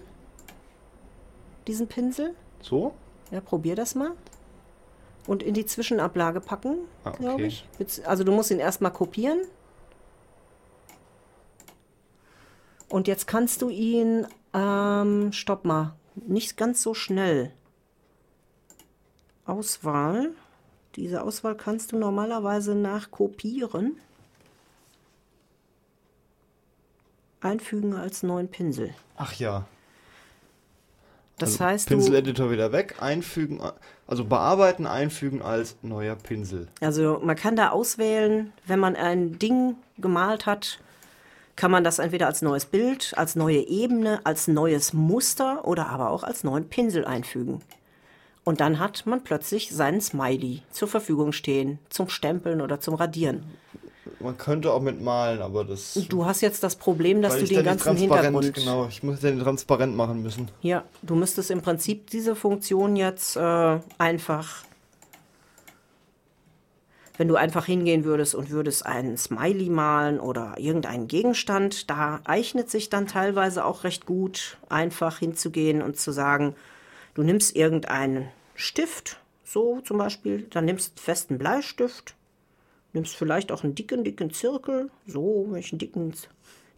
[1.67, 2.35] diesen Pinsel.
[2.63, 2.95] So?
[3.31, 4.13] Ja, probier das mal.
[5.27, 7.47] Und in die Zwischenablage packen, Ah, glaube okay.
[7.47, 7.69] ich.
[7.79, 9.43] Bezieh- Also du musst ihn erstmal kopieren.
[12.89, 17.53] Und jetzt kannst du ihn, ähm, stopp mal, nicht ganz so schnell.
[19.45, 20.31] Auswahl.
[20.97, 23.97] Diese Auswahl kannst du normalerweise nachkopieren.
[27.41, 28.95] Einfügen als neuen Pinsel.
[29.17, 29.67] Ach ja.
[31.39, 33.61] Das also heißt, Pinseleditor wieder weg, einfügen,
[34.07, 36.69] also bearbeiten, einfügen als neuer Pinsel.
[36.83, 40.81] Also man kann da auswählen, wenn man ein Ding gemalt hat,
[41.61, 46.09] kann man das entweder als neues Bild, als neue Ebene, als neues Muster oder aber
[46.09, 47.61] auch als neuen Pinsel einfügen.
[48.45, 53.45] Und dann hat man plötzlich seinen Smiley zur Verfügung stehen, zum Stempeln oder zum Radieren.
[54.21, 56.01] Man könnte auch mit malen, aber das.
[56.09, 58.55] Du hast jetzt das Problem, dass du den ganzen Hintergrund.
[58.55, 60.51] genau, ich muss den transparent machen müssen.
[60.63, 64.65] Ja, du müsstest im Prinzip diese Funktion jetzt äh, einfach,
[67.21, 72.71] wenn du einfach hingehen würdest und würdest einen Smiley malen oder irgendeinen Gegenstand, da eignet
[72.71, 76.55] sich dann teilweise auch recht gut, einfach hinzugehen und zu sagen,
[77.13, 82.15] du nimmst irgendeinen Stift, so zum Beispiel, dann nimmst einen festen Bleistift,
[82.95, 86.15] nimmst vielleicht auch einen dicken, dicken Zirkel, so, wenn ich einen dicken,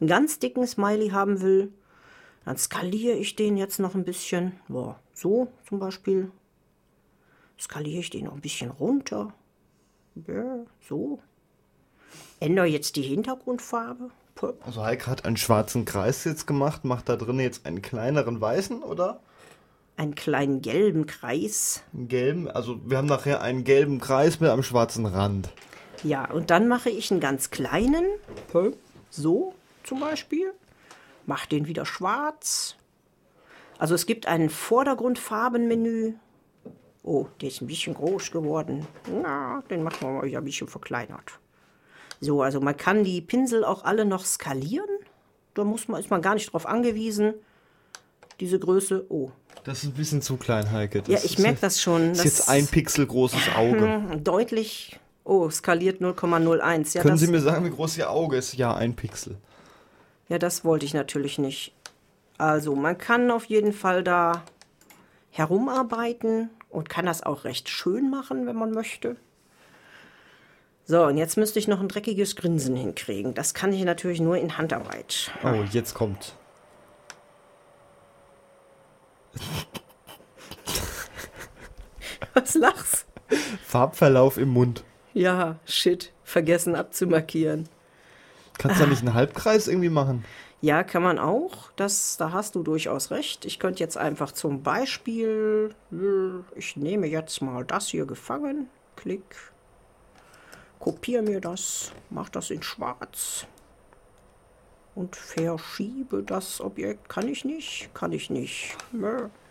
[0.00, 1.72] einen ganz dicken Smiley haben will,
[2.44, 4.59] dann skaliere ich den jetzt noch ein bisschen.
[4.66, 6.33] Boah, so zum Beispiel.
[7.61, 9.33] Skaliere ich den noch ein bisschen runter.
[10.27, 11.18] Ja, so.
[12.40, 14.11] Ändere jetzt die Hintergrundfarbe.
[14.35, 14.53] Puh.
[14.64, 18.83] Also Heike hat einen schwarzen Kreis jetzt gemacht, macht da drin jetzt einen kleineren weißen,
[18.83, 19.20] oder?
[19.96, 21.83] Einen kleinen gelben Kreis.
[21.92, 25.51] Einen gelben, also wir haben nachher einen gelben Kreis mit einem schwarzen Rand.
[26.03, 28.05] Ja, und dann mache ich einen ganz kleinen.
[29.11, 30.53] So zum Beispiel.
[31.27, 32.77] Mach den wieder schwarz.
[33.79, 36.14] Also es gibt ein Vordergrundfarbenmenü.
[37.05, 38.87] Oh, der ist ein bisschen groß geworden.
[39.23, 41.38] Na, den machen wir mal wieder ein bisschen verkleinert.
[42.21, 44.88] So, also man kann die Pinsel auch alle noch skalieren.
[45.55, 47.35] Da muss man, ist man gar nicht drauf angewiesen.
[48.38, 49.33] Diese Größe, oh.
[49.65, 51.03] Das ist ein bisschen zu klein, Heike.
[51.03, 52.11] Das Ja, ich merke das schon.
[52.11, 54.21] Das ist jetzt ein Pixel großes Auge.
[54.23, 56.95] Deutlich, oh, skaliert 0,01.
[56.95, 58.55] Ja, Können Sie mir sagen, wie groß Ihr Auge ist?
[58.55, 59.37] Ja, ein Pixel.
[60.29, 61.75] ja, das wollte ich natürlich nicht.
[62.38, 64.45] Also, man kann auf jeden Fall da
[65.31, 69.17] herumarbeiten und kann das auch recht schön machen, wenn man möchte.
[70.85, 73.35] So, und jetzt müsste ich noch ein dreckiges Grinsen hinkriegen.
[73.35, 75.31] Das kann ich natürlich nur in Handarbeit.
[75.45, 76.35] Oh, jetzt kommt.
[82.35, 83.07] Was lachst?
[83.65, 84.83] Farbverlauf im Mund.
[85.15, 86.13] Ja, shit.
[86.25, 87.69] Vergessen abzumarkieren.
[88.59, 90.25] Kannst du da nicht einen Halbkreis irgendwie machen?
[90.62, 91.72] Ja, kann man auch.
[91.75, 93.44] Das, da hast du durchaus recht.
[93.44, 98.68] Ich könnte jetzt einfach zum Beispiel, äh, ich nehme jetzt mal das hier gefangen.
[98.94, 99.25] Klick.
[100.79, 103.46] Kopiere mir das, mach das in schwarz.
[104.94, 107.09] Und verschiebe das Objekt.
[107.09, 107.90] Kann ich nicht?
[107.92, 108.77] Kann ich nicht.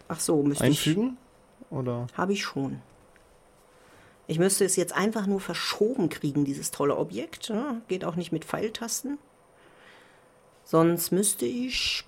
[0.08, 0.88] Ach so, müsste ich.
[0.88, 1.18] Einfügen?
[1.70, 2.08] Oder?
[2.14, 2.82] Habe ich schon.
[4.28, 7.50] Ich müsste es jetzt einfach nur verschoben kriegen, dieses tolle Objekt.
[7.50, 9.18] Ja, geht auch nicht mit Pfeiltasten.
[10.72, 12.06] Sonst müsste ich.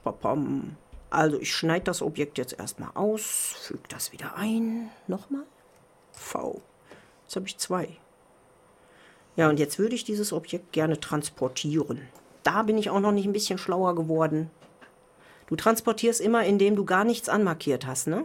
[1.10, 4.90] Also ich schneide das Objekt jetzt erstmal aus, füge das wieder ein.
[5.06, 5.44] Nochmal.
[6.14, 6.62] V.
[7.24, 7.90] Jetzt habe ich zwei.
[9.36, 12.08] Ja, und jetzt würde ich dieses Objekt gerne transportieren.
[12.44, 14.50] Da bin ich auch noch nicht ein bisschen schlauer geworden.
[15.48, 18.24] Du transportierst immer, indem du gar nichts anmarkiert hast, ne?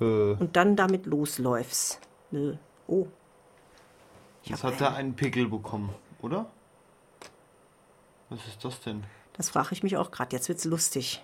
[0.00, 1.98] Äh, und dann damit losläufst.
[2.30, 2.54] Nö.
[2.86, 3.08] Oh.
[4.44, 5.90] jetzt hat er einen Pickel bekommen,
[6.22, 6.46] oder?
[8.28, 9.04] Was ist das denn?
[9.34, 10.34] Das frage ich mich auch gerade.
[10.34, 11.22] Jetzt wird's lustig.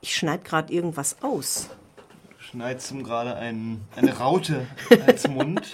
[0.00, 1.68] Ich schneide gerade irgendwas aus.
[2.30, 4.66] Du schneidest ihm gerade ein, eine Raute
[5.06, 5.70] als Mund.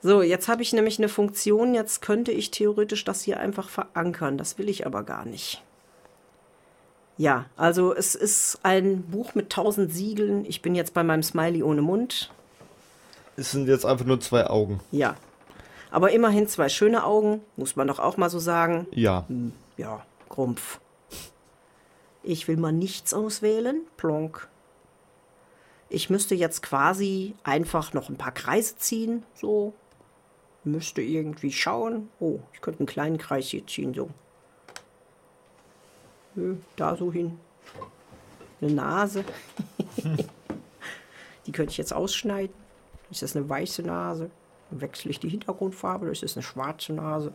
[0.00, 1.74] So, jetzt habe ich nämlich eine Funktion.
[1.74, 4.38] Jetzt könnte ich theoretisch das hier einfach verankern.
[4.38, 5.62] Das will ich aber gar nicht.
[7.16, 10.44] Ja, also es ist ein Buch mit tausend Siegeln.
[10.44, 12.30] Ich bin jetzt bei meinem Smiley ohne Mund.
[13.36, 14.80] Es sind jetzt einfach nur zwei Augen.
[14.90, 15.16] Ja.
[15.94, 18.88] Aber immerhin zwei schöne Augen, muss man doch auch mal so sagen.
[18.90, 19.26] Ja.
[19.76, 20.80] Ja, Grumpf.
[22.24, 23.82] Ich will mal nichts auswählen.
[23.96, 24.48] Plonk.
[25.88, 29.22] Ich müsste jetzt quasi einfach noch ein paar Kreise ziehen.
[29.36, 29.72] So.
[30.64, 32.08] Müsste irgendwie schauen.
[32.18, 33.94] Oh, ich könnte einen kleinen Kreis hier ziehen.
[33.94, 34.10] So.
[36.74, 37.38] Da so hin.
[38.60, 39.24] Eine Nase.
[41.46, 42.56] die könnte ich jetzt ausschneiden.
[43.12, 44.32] Ist das eine weiße Nase?
[44.70, 46.06] Wechsle ich die Hintergrundfarbe.
[46.06, 47.32] Das ist eine schwarze Nase.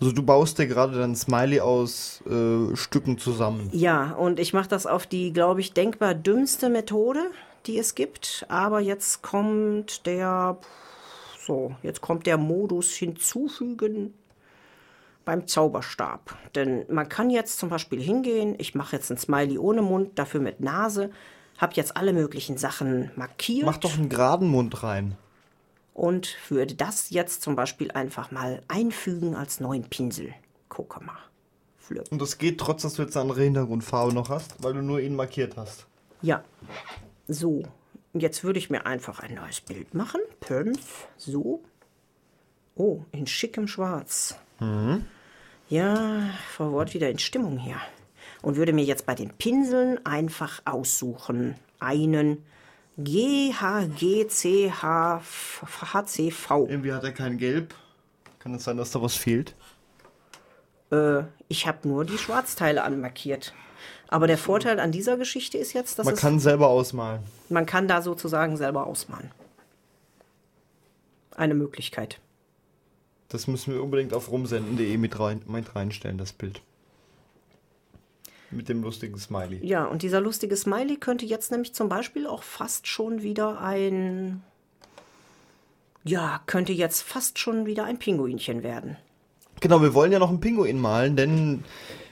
[0.00, 3.68] Also du baust dir gerade dein Smiley aus äh, Stücken zusammen.
[3.72, 7.20] Ja, und ich mache das auf die, glaube ich, denkbar dümmste Methode,
[7.66, 8.46] die es gibt.
[8.48, 10.56] Aber jetzt kommt der,
[11.44, 14.14] so, jetzt kommt der Modus hinzufügen
[15.24, 16.36] beim Zauberstab.
[16.54, 20.40] Denn man kann jetzt zum Beispiel hingehen, ich mache jetzt ein Smiley ohne Mund, dafür
[20.40, 21.10] mit Nase,
[21.58, 25.16] habe jetzt alle möglichen Sachen markiert Mach doch einen geraden Mund rein.
[25.98, 30.32] Und würde das jetzt zum Beispiel einfach mal einfügen als neuen Pinsel.
[30.68, 31.18] Gucke mal.
[31.76, 32.06] Flip.
[32.10, 35.00] Und das geht trotz, dass du jetzt eine andere Hintergrundfarbe noch hast, weil du nur
[35.00, 35.86] ihn markiert hast.
[36.22, 36.44] Ja,
[37.26, 37.64] so.
[38.14, 40.20] Jetzt würde ich mir einfach ein neues Bild machen.
[40.40, 41.62] Fünf, so.
[42.76, 44.36] Oh, in schickem Schwarz.
[45.68, 47.76] Ja, Frau Wort wieder in Stimmung hier.
[48.40, 51.56] Und würde mir jetzt bei den Pinseln einfach aussuchen.
[51.80, 52.44] Einen
[52.98, 54.68] GHGCHCV.
[56.68, 57.74] Irgendwie hat er kein Gelb.
[58.38, 59.54] Kann es sein, dass da was fehlt?
[60.90, 63.54] Äh, ich habe nur die Schwarzteile anmarkiert.
[64.08, 67.22] Aber der Vorteil an dieser Geschichte ist jetzt, dass Man es, kann selber ausmalen.
[67.50, 69.30] man kann da sozusagen selber ausmalen.
[71.36, 72.18] Eine Möglichkeit.
[73.28, 76.62] Das müssen wir unbedingt auf rumsenden.de mit, rein, mit reinstellen, das Bild.
[78.50, 79.64] Mit dem lustigen Smiley.
[79.64, 84.42] Ja, und dieser lustige Smiley könnte jetzt nämlich zum Beispiel auch fast schon wieder ein.
[86.04, 88.96] Ja, könnte jetzt fast schon wieder ein Pinguinchen werden.
[89.60, 91.64] Genau, wir wollen ja noch einen Pinguin malen, denn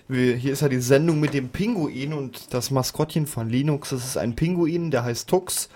[0.09, 3.90] wir, hier ist ja die Sendung mit dem Pinguin und das Maskottchen von Linux.
[3.90, 5.70] Das ist ein Pinguin, der heißt Tux.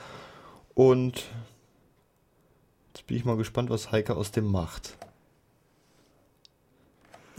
[0.75, 1.25] Und
[2.95, 4.97] jetzt bin ich mal gespannt, was Heike aus dem macht.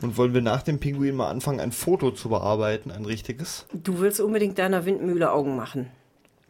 [0.02, 3.66] Und wollen wir nach dem Pinguin mal anfangen, ein Foto zu bearbeiten, ein richtiges?
[3.74, 5.92] Du willst unbedingt deiner Windmühle Augen machen.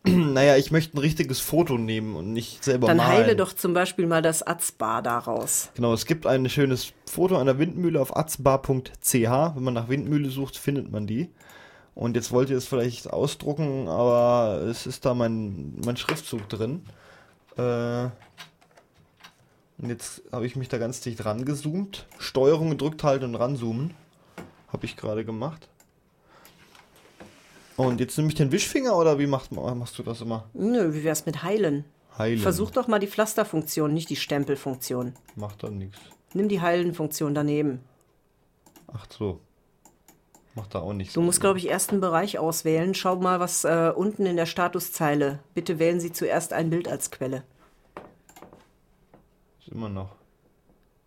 [0.08, 3.12] Naja, ich möchte ein richtiges Foto nehmen und nicht selber Dann malen.
[3.12, 5.70] heile doch zum Beispiel mal das Atzbar daraus.
[5.76, 9.14] Genau, es gibt ein schönes Foto einer Windmühle auf atzbar.ch.
[9.14, 11.30] Wenn man nach Windmühle sucht, findet man die.
[11.94, 16.84] Und jetzt wollt ihr es vielleicht ausdrucken, aber es ist da mein, mein Schriftzug drin.
[17.58, 18.08] Äh,
[19.82, 22.06] Und jetzt habe ich mich da ganz dicht rangezoomt.
[22.20, 23.96] Steuerung gedrückt halten und ranzoomen.
[24.72, 25.67] Habe ich gerade gemacht.
[27.78, 30.46] Und jetzt nehme ich den Wischfinger oder wie macht, machst du das immer?
[30.54, 31.86] Nö, wie wär's mit heilen?
[32.17, 32.38] Heilen.
[32.38, 35.13] Versuch doch mal die Pflasterfunktion, nicht die Stempelfunktion.
[35.36, 35.98] Macht dann nichts.
[36.34, 37.80] Nimm die Heilen-Funktion daneben.
[38.94, 39.39] Ach so.
[40.54, 41.13] Macht da auch nichts.
[41.13, 42.94] Du musst, glaube ich, erst einen Bereich auswählen.
[42.94, 45.39] Schau mal, was äh, unten in der Statuszeile.
[45.56, 47.44] Bitte wählen Sie zuerst ein Bild als Quelle.
[49.62, 50.15] Ist immer noch.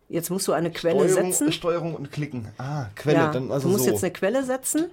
[0.07, 1.51] Jetzt musst du eine Quelle Steuerung, setzen.
[1.51, 2.49] Steuerung und klicken.
[2.57, 3.17] Ah, Quelle.
[3.17, 3.91] ja, dann also du musst so.
[3.91, 4.85] jetzt eine Quelle setzen.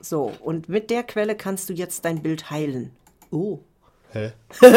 [0.00, 2.90] So, und mit der Quelle kannst du jetzt dein Bild heilen.
[3.30, 3.60] Oh.
[4.12, 4.32] Hä?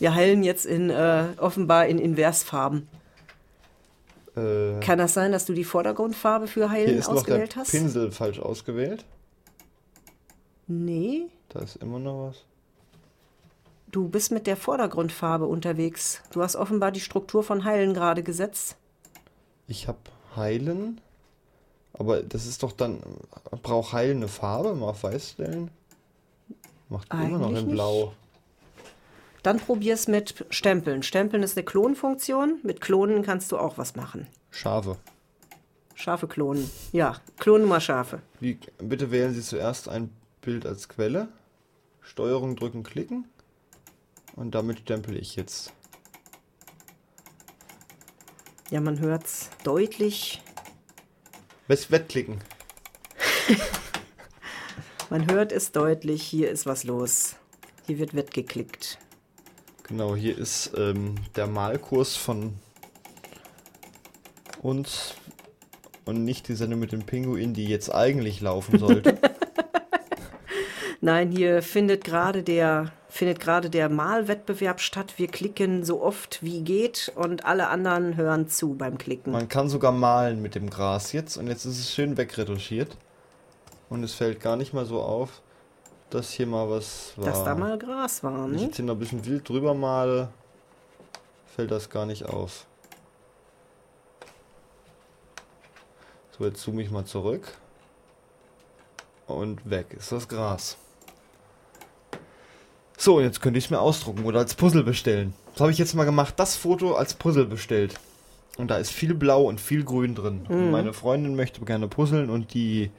[0.00, 2.88] Wir heilen jetzt in äh, offenbar in Inversfarben.
[4.36, 7.56] Äh, Kann das sein, dass du die Vordergrundfarbe für hier Heilen ist noch der ausgewählt
[7.56, 7.70] hast?
[7.70, 9.04] Pinsel falsch ausgewählt.
[10.66, 12.44] Nee, Da ist immer noch was.
[13.90, 16.22] Du bist mit der Vordergrundfarbe unterwegs.
[16.32, 18.76] Du hast offenbar die Struktur von Heilen gerade gesetzt.
[19.66, 19.98] Ich habe
[20.36, 21.00] Heilen.
[21.92, 23.00] Aber das ist doch dann.
[23.62, 24.74] Braucht Heilen eine Farbe?
[24.74, 25.70] Mal auf weiß stellen?
[26.88, 27.74] Macht immer noch Eigentlich in nicht.
[27.74, 28.12] blau.
[29.42, 31.02] Dann probier's mit Stempeln.
[31.02, 32.58] Stempeln ist eine Klonfunktion.
[32.62, 34.26] Mit Klonen kannst du auch was machen.
[34.50, 34.96] Schafe.
[35.94, 36.70] Scharfe klonen.
[36.92, 38.20] Ja, klonen mal Schafe.
[38.40, 41.28] Wie, bitte wählen Sie zuerst ein Bild als Quelle.
[42.00, 43.26] Steuerung drücken, klicken.
[44.38, 45.72] Und damit stempel ich jetzt.
[48.70, 50.40] Ja, man hört's deutlich.
[51.66, 52.38] Wett- Wettklicken.
[55.10, 56.22] Man hört es deutlich.
[56.22, 57.34] Hier ist was los.
[57.86, 58.98] Hier wird wettgeklickt.
[59.84, 62.52] Genau, hier ist ähm, der Malkurs von
[64.60, 65.14] uns
[66.04, 69.18] und nicht die Sendung mit dem Pinguin, die jetzt eigentlich laufen sollte.
[71.00, 75.14] Nein, hier findet gerade der findet gerade der Malwettbewerb statt.
[75.16, 79.32] Wir klicken so oft wie geht und alle anderen hören zu beim Klicken.
[79.32, 82.96] Man kann sogar malen mit dem Gras jetzt und jetzt ist es schön wegretuschiert.
[83.88, 85.40] Und es fällt gar nicht mal so auf,
[86.10, 87.24] dass hier mal was war.
[87.24, 88.66] Dass da mal Gras war, Wenn ich ne?
[88.66, 90.28] jetzt hier noch ein bisschen wild drüber male,
[91.56, 92.66] fällt das gar nicht auf.
[96.36, 97.54] So, jetzt zoome ich mal zurück.
[99.26, 100.76] Und weg ist das Gras.
[103.00, 105.32] So, und jetzt könnte ich es mir ausdrucken oder als Puzzle bestellen.
[105.52, 107.94] Das habe ich jetzt mal gemacht, das Foto als Puzzle bestellt.
[108.58, 110.44] Und da ist viel Blau und viel Grün drin.
[110.48, 112.90] Und meine Freundin möchte gerne puzzeln und die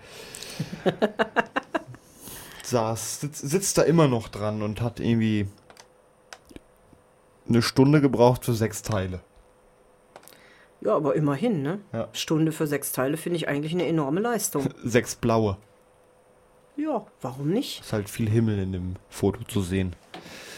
[2.63, 5.47] saß, sitzt, sitzt da immer noch dran und hat irgendwie
[7.49, 9.19] eine Stunde gebraucht für sechs Teile.
[10.79, 11.79] Ja, aber immerhin, ne?
[11.91, 12.07] Ja.
[12.13, 14.69] Stunde für sechs Teile finde ich eigentlich eine enorme Leistung.
[14.85, 15.57] Sechs blaue.
[16.81, 17.81] Ja, warum nicht?
[17.81, 19.93] Ist halt viel Himmel in dem Foto zu sehen.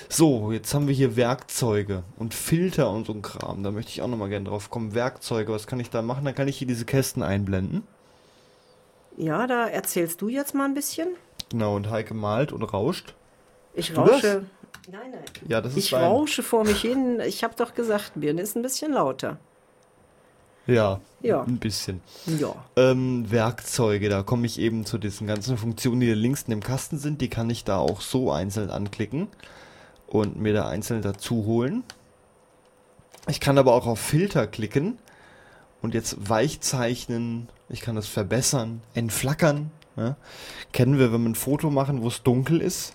[0.09, 3.63] So, jetzt haben wir hier Werkzeuge und Filter und so ein Kram.
[3.63, 4.93] Da möchte ich auch nochmal gerne drauf kommen.
[4.93, 6.25] Werkzeuge, was kann ich da machen?
[6.25, 7.83] Dann kann ich hier diese Kästen einblenden.
[9.17, 11.09] Ja, da erzählst du jetzt mal ein bisschen.
[11.49, 13.13] Genau, und Heike malt und rauscht.
[13.73, 13.97] Ich das?
[13.97, 14.45] rausche.
[14.89, 15.23] Nein, nein.
[15.47, 17.19] Ja, das ist Ich dein- rausche vor mich hin.
[17.25, 19.37] Ich habe doch gesagt, Birne ist ein bisschen lauter.
[20.67, 21.41] Ja, Ja.
[21.43, 22.01] ein bisschen.
[22.39, 22.53] Ja.
[22.75, 26.61] Ähm, Werkzeuge, da komme ich eben zu diesen ganzen Funktionen, die da links in dem
[26.63, 27.21] Kasten sind.
[27.21, 29.27] Die kann ich da auch so einzeln anklicken
[30.07, 31.83] und mir da einzeln dazu holen.
[33.27, 34.97] Ich kann aber auch auf Filter klicken
[35.81, 37.49] und jetzt weich zeichnen.
[37.69, 39.71] Ich kann das verbessern, entflackern.
[39.95, 40.15] Ja.
[40.71, 42.93] Kennen wir, wenn wir ein Foto machen, wo es dunkel ist.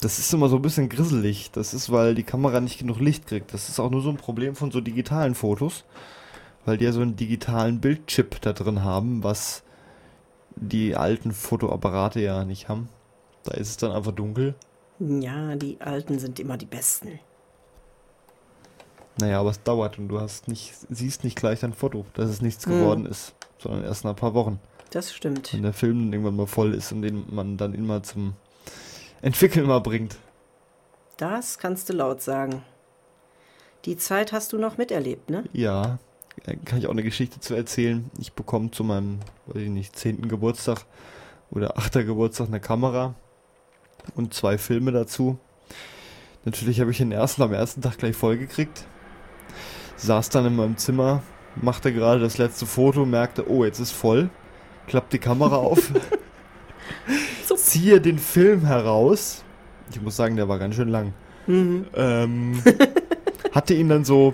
[0.00, 1.50] Das ist immer so ein bisschen grisselig.
[1.50, 3.52] Das ist, weil die Kamera nicht genug Licht kriegt.
[3.52, 5.84] Das ist auch nur so ein Problem von so digitalen Fotos
[6.68, 9.62] weil die ja so einen digitalen Bildchip da drin haben, was
[10.54, 12.90] die alten Fotoapparate ja nicht haben.
[13.44, 14.54] Da ist es dann einfach dunkel.
[14.98, 17.20] Ja, die Alten sind immer die Besten.
[19.18, 22.42] Naja, aber es dauert und du hast nicht, siehst nicht gleich dein Foto, dass es
[22.42, 22.72] nichts Hm.
[22.74, 24.60] geworden ist, sondern erst nach ein paar Wochen.
[24.90, 25.54] Das stimmt.
[25.54, 28.34] Wenn der Film dann irgendwann mal voll ist und den man dann immer zum
[29.22, 30.16] Entwickeln mal bringt.
[31.16, 32.62] Das kannst du laut sagen.
[33.86, 35.44] Die Zeit hast du noch miterlebt, ne?
[35.54, 35.98] Ja,
[36.64, 38.10] kann ich auch eine Geschichte zu erzählen.
[38.18, 40.28] Ich bekomme zu meinem, weiß ich nicht, 10.
[40.28, 40.84] Geburtstag
[41.50, 41.94] oder 8.
[42.06, 43.14] Geburtstag eine Kamera
[44.14, 45.38] und zwei Filme dazu.
[46.44, 48.86] Natürlich habe ich den ersten am ersten Tag gleich voll gekriegt.
[49.96, 51.22] Saß dann in meinem Zimmer,
[51.56, 54.30] machte gerade das letzte Foto, merkte, oh, jetzt ist voll.
[54.86, 55.92] Klappt die Kamera auf.
[57.68, 59.44] ziehe den Film heraus.
[59.90, 61.12] Ich muss sagen, der war ganz schön lang.
[61.46, 61.86] Mhm.
[61.94, 62.62] Ähm,
[63.52, 64.32] hatte ihn dann so,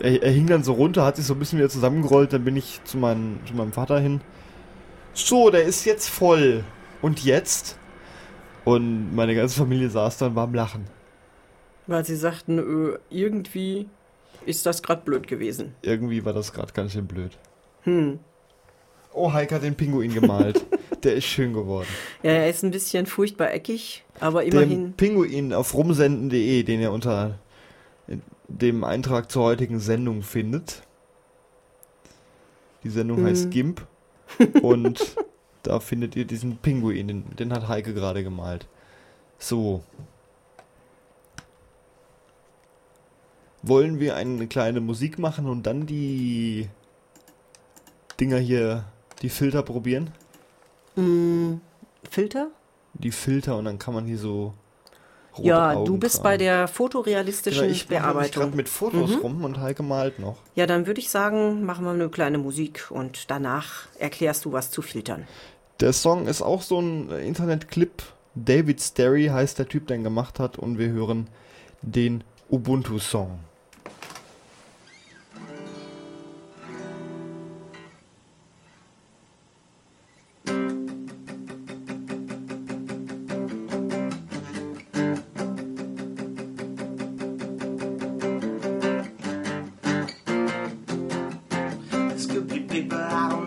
[0.00, 2.56] er, er hing dann so runter, hat sich so ein bisschen wieder zusammengerollt, dann bin
[2.56, 4.20] ich zu, meinem zu meinem Vater hin.
[5.14, 6.64] So, der ist jetzt voll.
[7.02, 7.78] Und jetzt?
[8.64, 10.84] Und meine ganze Familie saß dann beim Lachen.
[11.86, 13.88] Weil sie sagten, ö, irgendwie.
[14.46, 15.74] ist das gerade blöd gewesen.
[15.82, 17.36] Irgendwie war das gerade ganz schön blöd.
[17.82, 18.18] Hm.
[19.14, 20.64] Oh, Heike hat den Pinguin gemalt.
[21.02, 21.88] Der ist schön geworden.
[22.22, 24.86] Ja, er ist ein bisschen furchtbar eckig, aber immerhin.
[24.86, 27.38] Den Pinguin auf rumsenden.de, den ihr unter
[28.48, 30.82] dem Eintrag zur heutigen Sendung findet.
[32.82, 33.26] Die Sendung hm.
[33.26, 33.86] heißt GIMP.
[34.62, 35.16] Und
[35.62, 37.08] da findet ihr diesen Pinguin.
[37.08, 38.66] Den, den hat Heike gerade gemalt.
[39.38, 39.82] So.
[43.62, 46.68] Wollen wir eine kleine Musik machen und dann die
[48.20, 48.84] Dinger hier,
[49.20, 50.12] die Filter probieren?
[50.94, 51.54] Mm,
[52.08, 52.50] Filter?
[52.94, 54.54] Die Filter und dann kann man hier so.
[55.42, 56.24] Ja, Augen du bist tragen.
[56.24, 58.48] bei der fotorealistischen genau, ich Bearbeitung.
[58.50, 59.16] Ich mit Fotos mhm.
[59.16, 60.36] rum und Heike malt noch.
[60.54, 64.70] Ja, dann würde ich sagen, machen wir eine kleine Musik und danach erklärst du was
[64.70, 65.26] zu Filtern.
[65.80, 68.02] Der Song ist auch so ein Internetclip.
[68.34, 71.28] David Sterry heißt der Typ, der ihn gemacht hat und wir hören
[71.82, 73.38] den Ubuntu-Song.
[92.82, 93.37] But I don't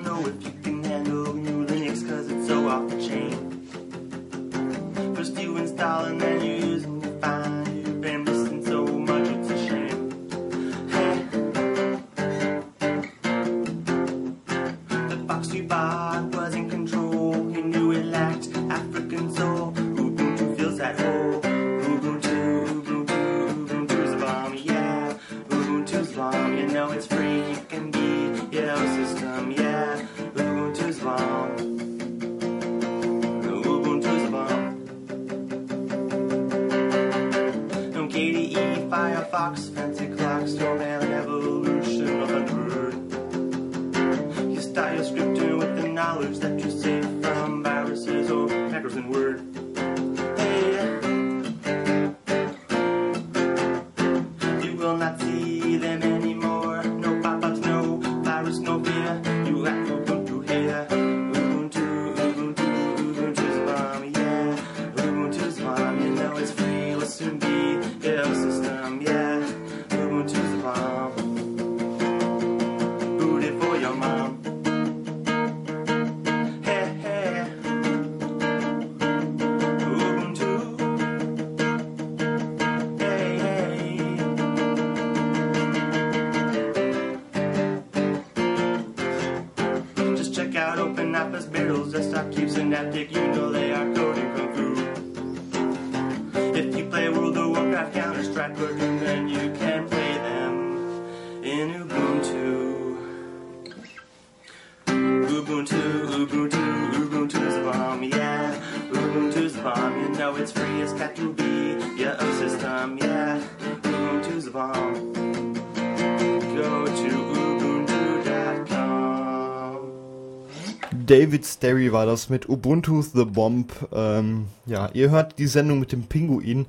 [121.06, 123.72] David Sterry war das mit Ubuntu The Bomb.
[123.94, 126.66] Ähm, ja, ihr hört die Sendung mit dem Pinguin,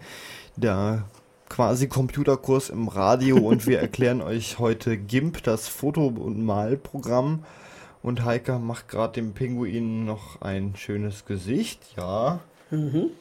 [0.57, 1.05] der
[1.49, 7.45] quasi Computerkurs im Radio und wir erklären euch heute GIMP, das Foto- und Malprogramm.
[8.03, 12.41] Und Heike macht gerade dem Pinguin noch ein schönes Gesicht, ja.
[12.71, 13.13] Mhm.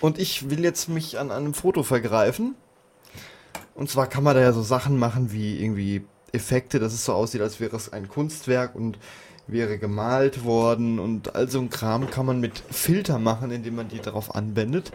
[0.00, 2.54] Und ich will jetzt mich an einem Foto vergreifen.
[3.74, 7.12] Und zwar kann man da ja so Sachen machen wie irgendwie Effekte, dass es so
[7.12, 8.98] aussieht, als wäre es ein Kunstwerk und
[9.46, 13.88] wäre gemalt worden und all so ein Kram kann man mit Filter machen, indem man
[13.88, 14.92] die darauf anwendet.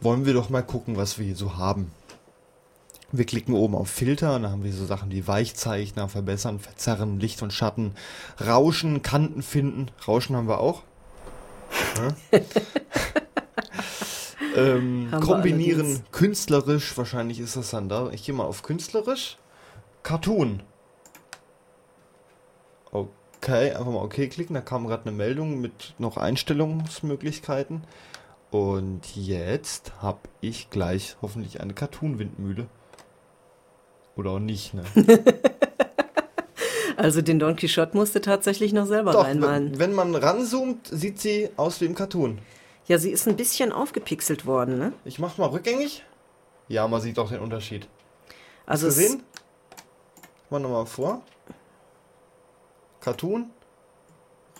[0.00, 1.92] Wollen wir doch mal gucken, was wir hier so haben.
[3.12, 7.20] Wir klicken oben auf Filter und dann haben wir so Sachen wie Weichzeichner, verbessern, verzerren,
[7.20, 7.94] Licht und Schatten,
[8.44, 9.90] Rauschen, Kanten finden.
[10.06, 10.82] Rauschen haben wir auch.
[14.54, 18.10] ähm, kombinieren, künstlerisch, wahrscheinlich ist das dann da.
[18.10, 19.38] Ich gehe mal auf künstlerisch.
[20.02, 20.62] Cartoon.
[22.92, 24.54] Okay, einfach mal OK klicken.
[24.54, 27.82] Da kam gerade eine Meldung mit noch Einstellungsmöglichkeiten.
[28.50, 32.66] Und jetzt habe ich gleich hoffentlich eine Cartoon-Windmühle.
[34.16, 34.82] Oder auch nicht, ne?
[36.96, 39.78] also den Don Quixote musste tatsächlich noch selber Doch, reinmalen.
[39.78, 42.38] Wenn man ranzoomt, sieht sie aus wie im Cartoon.
[42.86, 44.92] Ja, sie ist ein bisschen aufgepixelt worden, ne?
[45.04, 46.04] Ich mach mal rückgängig.
[46.68, 47.88] Ja, man sieht auch den Unterschied.
[48.64, 49.22] Also Hast gesehen?
[50.44, 51.22] Ich mach nochmal vor.
[53.00, 53.50] Cartoon,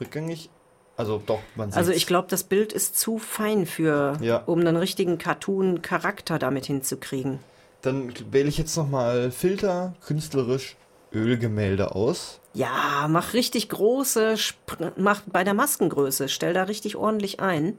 [0.01, 0.51] rückgängig.
[0.97, 1.79] Also doch, man sieht.
[1.79, 4.39] Also ich glaube, das Bild ist zu fein für, ja.
[4.47, 7.41] um einen richtigen Cartoon-Charakter damit hinzukriegen.
[7.83, 10.77] Dann wähle ich jetzt nochmal Filter, künstlerisch,
[11.13, 12.41] Ölgemälde aus.
[12.55, 14.37] Ja, mach richtig große,
[14.97, 17.79] mach bei der Maskengröße, stell da richtig ordentlich ein.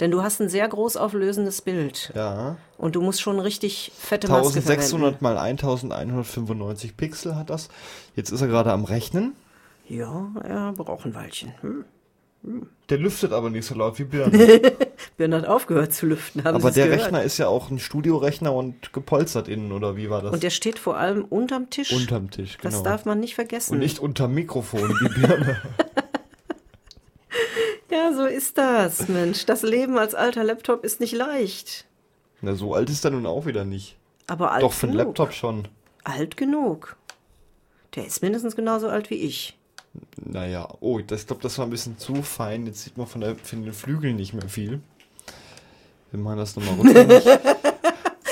[0.00, 2.12] Denn du hast ein sehr groß auflösendes Bild.
[2.14, 2.56] Ja.
[2.76, 5.24] Und du musst schon richtig fette Maske 1600 verwenden.
[5.24, 7.68] mal 1195 Pixel hat das.
[8.14, 9.34] Jetzt ist er gerade am Rechnen.
[9.88, 11.54] Ja, er braucht ein Weilchen.
[11.60, 11.84] Hm.
[12.90, 14.60] Der lüftet aber nicht so laut wie Birne.
[15.16, 17.06] Björn hat aufgehört zu lüften, haben aber der gehört?
[17.06, 20.32] Rechner ist ja auch ein Studiorechner und gepolstert innen, oder wie war das?
[20.32, 21.92] Und der steht vor allem unterm Tisch.
[21.92, 22.70] Unterm Tisch, genau.
[22.70, 23.74] Das darf man nicht vergessen.
[23.74, 25.60] und nicht unterm Mikrofon wie Birne.
[27.90, 29.46] ja, so ist das, Mensch.
[29.46, 31.86] Das Leben als alter Laptop ist nicht leicht.
[32.40, 33.96] Na, so alt ist er nun auch wieder nicht.
[34.26, 35.06] Aber alt Doch, für einen genug.
[35.08, 35.68] Laptop schon.
[36.04, 36.96] Alt genug.
[37.94, 39.56] Der ist mindestens genauso alt wie ich.
[40.16, 42.66] Naja, oh, das, ich glaube, das war ein bisschen zu fein.
[42.66, 44.80] Jetzt sieht man von, der, von den Flügeln nicht mehr viel.
[46.10, 47.24] Wir machen das nochmal rückgängig.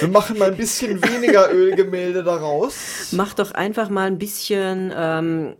[0.01, 3.13] Wir machen mal ein bisschen weniger Ölgemälde daraus.
[3.13, 4.93] Mach doch einfach mal ein bisschen.
[4.95, 5.55] Ähm,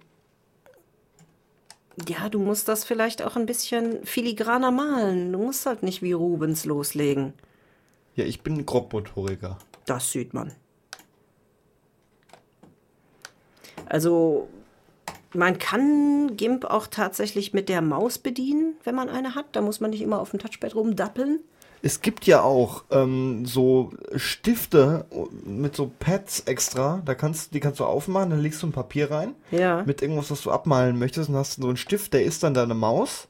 [2.09, 5.33] ja, du musst das vielleicht auch ein bisschen filigraner malen.
[5.33, 7.33] Du musst halt nicht wie Rubens loslegen.
[8.17, 9.59] Ja, ich bin Grobmotoriker.
[9.87, 10.53] Das sieht man.
[13.87, 14.49] Also,
[15.35, 19.47] man kann GIMP auch tatsächlich mit der Maus bedienen, wenn man eine hat.
[19.53, 21.41] Da muss man nicht immer auf dem Touchpad rumdappeln.
[21.87, 25.05] Es gibt ja auch ähm, so Stifte
[25.45, 27.03] mit so Pads extra.
[27.05, 29.35] Da kannst, die kannst du aufmachen, dann legst du ein Papier rein.
[29.51, 29.83] Ja.
[29.85, 31.29] Mit irgendwas, was du abmalen möchtest.
[31.29, 33.29] Und hast so einen Stift, der ist dann deine Maus.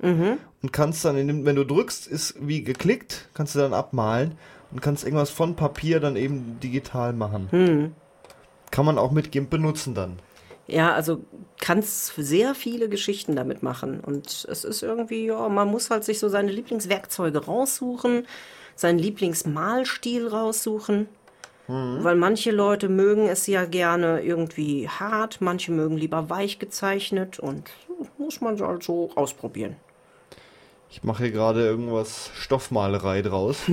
[0.62, 4.38] Und kannst dann, in wenn du drückst, ist wie geklickt, kannst du dann abmalen.
[4.70, 7.48] Und kannst irgendwas von Papier dann eben digital machen.
[8.70, 10.20] Kann man auch mit GIMP benutzen dann.
[10.67, 11.23] Ja, also
[11.61, 14.01] kannst sehr viele Geschichten damit machen.
[14.01, 18.27] Und es ist irgendwie, ja, man muss halt sich so seine Lieblingswerkzeuge raussuchen,
[18.75, 21.09] seinen Lieblingsmalstil raussuchen.
[21.67, 27.71] Weil manche Leute mögen es ja gerne irgendwie hart, manche mögen lieber weich gezeichnet und
[28.19, 29.77] muss man halt so ausprobieren.
[30.91, 33.62] Ich mache hier gerade irgendwas Stoffmalerei draus.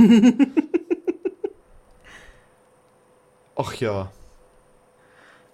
[3.57, 4.09] Ach ja.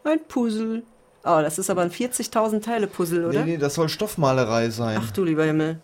[0.03, 0.83] Ein Puzzle.
[1.23, 3.43] Oh, das ist aber ein 40.000 Teile Puzzle, oder?
[3.43, 4.99] Nee, nee, das soll Stoffmalerei sein.
[5.01, 5.79] Ach du lieber Himmel.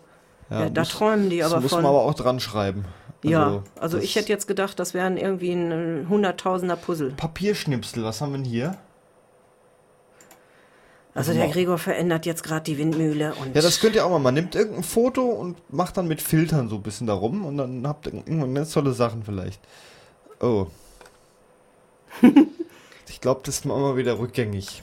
[0.50, 1.82] Ja, da muss- träumen die das aber muss von.
[1.82, 2.84] man aber auch dran schreiben.
[3.22, 7.10] ja, also das- ich hätte jetzt gedacht, das wären irgendwie ein hunderttausender Puzzle.
[7.16, 8.76] Papierschnipsel, was haben wir denn hier?
[11.16, 14.18] Also der Gregor verändert jetzt gerade die Windmühle und Ja, das könnt ihr auch mal.
[14.18, 17.56] Man nimmt irgendein Foto und macht dann mit Filtern so ein bisschen da rum und
[17.56, 19.60] dann habt ihr irgendwann ganz tolle Sachen vielleicht.
[20.40, 20.66] Oh.
[23.08, 24.82] ich glaube, das machen wir wieder rückgängig.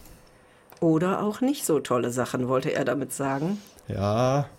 [0.82, 3.62] Oder auch nicht so tolle Sachen, wollte er damit sagen.
[3.88, 4.50] Ja.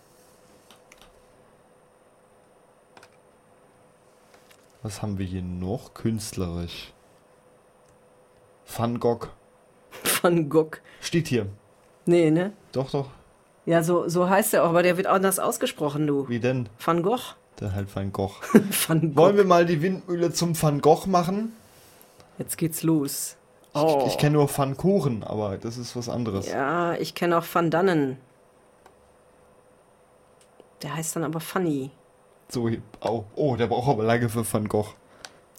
[4.83, 5.95] Was haben wir hier noch?
[5.95, 6.93] Künstlerisch.
[8.67, 9.29] Van Gogh.
[10.23, 10.79] Van Gogh.
[11.01, 11.47] Steht hier.
[12.07, 12.53] Nee, ne?
[12.73, 13.11] Doch, doch.
[13.67, 16.29] Ja, so, so heißt er auch, aber der wird anders ausgesprochen, du.
[16.29, 16.69] Wie denn?
[16.79, 17.35] Van Gogh.
[17.61, 18.35] Der halt Van Gogh.
[18.87, 19.17] Van Gogh.
[19.17, 21.53] Wollen wir mal die Windmühle zum Van Gogh machen?
[22.39, 23.37] Jetzt geht's los.
[23.75, 24.05] Ich, Oh.
[24.07, 26.47] ich kenne nur Van Kuchen, aber das ist was anderes.
[26.51, 28.19] Ja, ich kenne auch Van Dannen.
[30.83, 31.91] Der heißt dann aber Funny.
[32.49, 32.69] So,
[33.01, 34.93] oh, oh, der braucht aber lange für Van Gogh.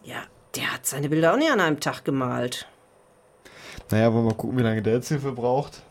[0.04, 0.18] Ja,
[0.56, 2.68] der hat seine Bilder auch nicht an einem Tag gemalt.
[3.90, 5.82] Naja, wollen wir mal gucken, wie lange der jetzt hierfür braucht.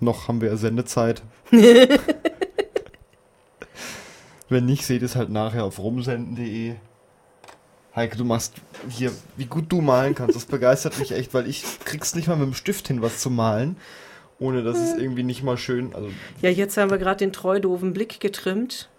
[0.00, 1.22] Noch haben wir ja Sendezeit.
[4.48, 6.76] Wenn nicht, seht es halt nachher auf rumsenden.de.
[7.96, 8.52] Heike, du machst
[8.90, 12.36] hier, wie gut du malen kannst, das begeistert mich echt, weil ich krieg's nicht mal
[12.36, 13.76] mit dem Stift hin, was zu malen,
[14.38, 16.10] ohne dass es irgendwie nicht mal schön, also
[16.42, 18.90] Ja, jetzt haben wir gerade den treu doofen Blick getrimmt.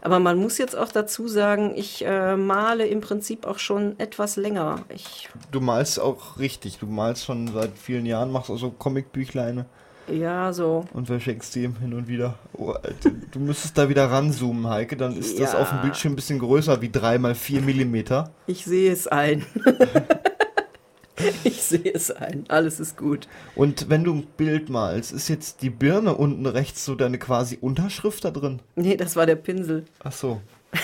[0.00, 4.36] Aber man muss jetzt auch dazu sagen, ich äh, male im Prinzip auch schon etwas
[4.36, 4.84] länger.
[4.88, 9.66] Ich, du malst auch richtig, du malst schon seit vielen Jahren, machst auch so Comicbüchleine
[10.12, 10.84] ja, so.
[10.92, 12.34] und verschenkst die hin und wieder.
[12.52, 15.60] Oh, Alter, du müsstest da wieder ranzoomen, Heike, dann ist das Ja.
[15.60, 18.30] auf dem Bildschirm ein bisschen größer wie 3 mal 4 Millimeter.
[18.46, 19.44] Ich sehe es ein.
[21.44, 22.44] ich sehe es ein.
[22.48, 23.28] Alles ist gut.
[23.54, 27.58] Und wenn du ein Bild malst, ist jetzt die Birne unten rechts so deine quasi
[27.60, 28.60] Unterschrift da drin?
[28.76, 29.84] Nee, das war der Pinsel.
[30.02, 30.40] Ach so.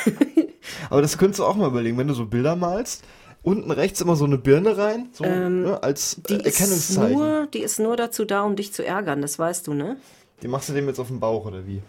[0.90, 3.04] Aber das könntest du auch mal überlegen, wenn du so Bilder malst,
[3.43, 7.12] unten rechts immer so eine Birne rein, so ne, als Die äh, ist, Erkennungszeichen.
[7.18, 9.97] nur, die ist nur dazu da, um dich zu ärgern, das weißt du, ne?
[10.43, 11.82] Die machst du dem jetzt auf den Bauch oder wie?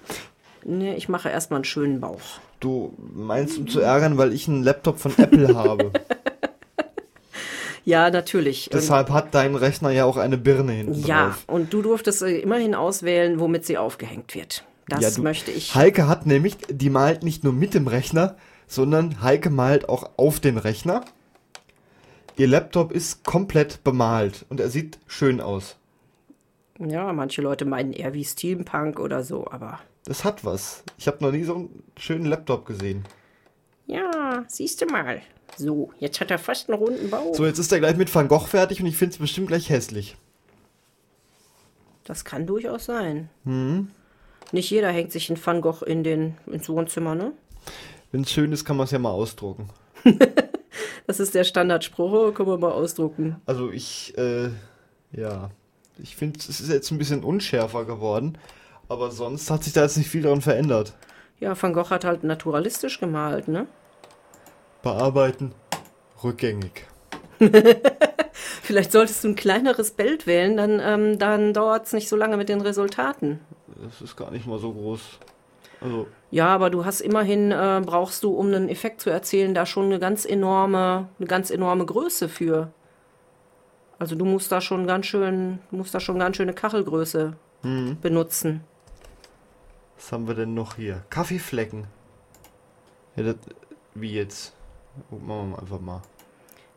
[0.63, 2.19] Nee, ich mache erstmal einen schönen Bauch.
[2.59, 5.91] Du meinst, um zu ärgern, weil ich einen Laptop von Apple habe.
[7.83, 8.69] Ja, natürlich.
[8.71, 11.43] Deshalb hat dein Rechner ja auch eine Birne hinten ja, drauf.
[11.47, 14.63] und du durftest äh, immerhin auswählen, womit sie aufgehängt wird.
[14.87, 15.73] Das Ja, du- möchte ich.
[15.73, 18.35] Heike hat nämlich, die malt nicht nur mit dem Rechner,
[18.67, 21.03] sondern Heike malt auch auf den Rechner.
[22.37, 25.75] Ihr Laptop ist komplett bemalt und er sieht schön aus.
[26.79, 29.79] Ja, manche Leute meinen eher wie Steampunk oder so, aber.
[30.05, 30.83] Das hat was.
[30.97, 33.05] Ich habe noch nie so einen schönen Laptop gesehen.
[33.85, 35.21] Ja, siehst du mal.
[35.57, 37.35] So, jetzt hat er fast einen runden Bauch.
[37.35, 39.69] So, jetzt ist er gleich mit Van Gogh fertig und ich finde es bestimmt gleich
[39.69, 40.15] hässlich.
[42.03, 43.29] Das kann durchaus sein.
[43.43, 43.91] Mhm.
[44.51, 47.33] Nicht jeder hängt sich in Van Gogh in den, ins Wohnzimmer, ne?
[48.11, 49.69] Wenn es schön ist, kann man es ja mal ausdrucken.
[51.07, 53.41] Das ist der Standardspruch, oh, können wir mal ausdrucken.
[53.45, 54.49] Also ich, äh,
[55.11, 55.49] ja.
[55.97, 58.37] Ich finde, es ist jetzt ein bisschen unschärfer geworden.
[58.87, 60.93] Aber sonst hat sich da jetzt nicht viel daran verändert.
[61.39, 63.67] Ja, Van Gogh hat halt naturalistisch gemalt, ne?
[64.83, 65.53] Bearbeiten,
[66.23, 66.85] rückgängig.
[68.33, 72.37] Vielleicht solltest du ein kleineres Bild wählen, dann, ähm, dann dauert es nicht so lange
[72.37, 73.39] mit den Resultaten.
[73.81, 75.01] Das ist gar nicht mal so groß.
[75.81, 79.65] Also, Ja, aber du hast immerhin, äh, brauchst du, um einen Effekt zu erzielen, da
[79.65, 82.71] schon eine ganz enorme, eine ganz enorme Größe für.
[83.99, 87.33] Also du musst da schon ganz schön, musst da schon ganz schöne Kachelgröße
[88.01, 88.61] benutzen.
[89.95, 91.03] was haben wir denn noch hier?
[91.11, 91.85] Kaffeeflecken.
[93.15, 93.35] Ja, das,
[93.93, 94.53] wie jetzt?
[95.11, 96.01] Gucken wir mal einfach mal.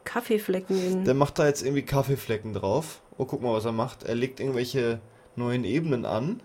[0.05, 1.05] Kaffeeflecken.
[1.05, 3.01] Der macht da jetzt irgendwie Kaffeeflecken drauf.
[3.17, 4.03] Oh, guck mal, was er macht.
[4.03, 5.01] Er legt irgendwelche
[5.37, 6.43] neuen Ebenen an.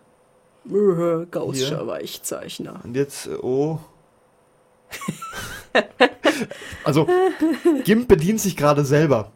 [1.31, 1.87] Gaußscher.
[1.87, 2.81] Weichzeichner.
[2.83, 3.79] Und jetzt, äh, oh.
[6.83, 7.07] also,
[7.83, 9.31] GIMP bedient sich gerade selber.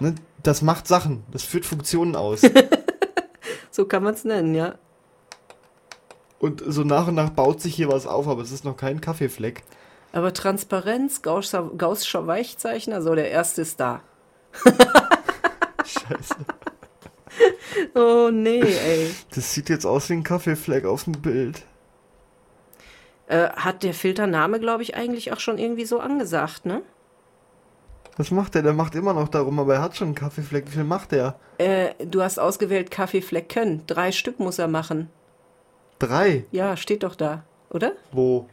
[0.00, 0.14] Ne?
[0.42, 1.24] Das macht Sachen.
[1.30, 2.42] Das führt Funktionen aus.
[3.72, 4.74] So kann man es nennen, ja.
[6.38, 9.00] Und so nach und nach baut sich hier was auf, aber es ist noch kein
[9.00, 9.62] Kaffeefleck.
[10.12, 14.02] Aber Transparenz, Gaußscher, Gaußscher Weichzeichner, so der erste ist da.
[15.86, 16.36] Scheiße.
[17.94, 19.14] Oh nee, ey.
[19.34, 21.62] Das sieht jetzt aus wie ein Kaffeefleck auf dem Bild.
[23.26, 26.82] Äh, hat der Filtername, glaube ich, eigentlich auch schon irgendwie so angesagt, ne?
[28.18, 28.62] Was macht der?
[28.62, 30.66] Der macht immer noch darum, aber er hat schon einen Kaffeefleck.
[30.66, 31.36] Wie viel macht der?
[31.58, 33.86] Äh, du hast ausgewählt Kaffeeflecken.
[33.86, 35.08] Drei Stück muss er machen.
[35.98, 36.44] Drei.
[36.50, 37.92] Ja, steht doch da, oder?
[38.10, 38.48] Wo?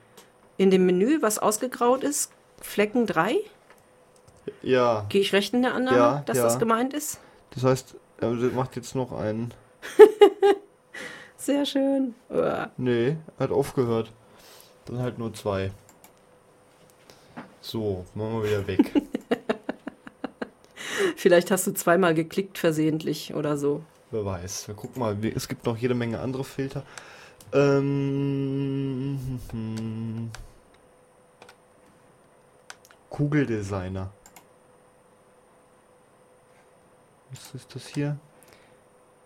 [0.57, 3.35] In dem Menü, was ausgegraut ist, Flecken 3?
[4.61, 5.05] Ja.
[5.09, 6.43] Gehe ich recht in der Annahme, Ja, dass ja.
[6.43, 7.19] das gemeint ist?
[7.51, 9.53] Das heißt, er macht jetzt noch einen.
[11.37, 12.15] Sehr schön.
[12.29, 12.69] Uah.
[12.77, 14.11] Nee, hat aufgehört.
[14.85, 15.71] Dann halt nur zwei.
[17.61, 18.91] So, machen wir wieder weg.
[21.15, 23.83] Vielleicht hast du zweimal geklickt versehentlich oder so.
[24.11, 24.67] Wer weiß.
[24.67, 25.17] Wir gucken mal.
[25.35, 26.83] Es gibt noch jede Menge andere Filter.
[27.53, 30.31] Ähm, hm.
[33.09, 34.11] Kugeldesigner.
[37.31, 38.17] Was ist das hier?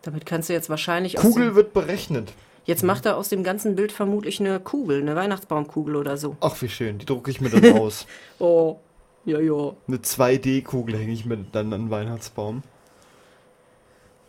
[0.01, 2.33] Damit kannst du jetzt wahrscheinlich aus Kugel wird berechnet.
[2.65, 6.37] Jetzt macht er aus dem ganzen Bild vermutlich eine Kugel, eine Weihnachtsbaumkugel oder so.
[6.39, 6.97] Ach, wie schön.
[6.97, 8.05] Die drucke ich mir dann aus.
[8.39, 8.77] Oh,
[9.25, 9.73] ja, ja.
[9.87, 12.63] Eine 2D-Kugel hänge ich mir dann an den Weihnachtsbaum.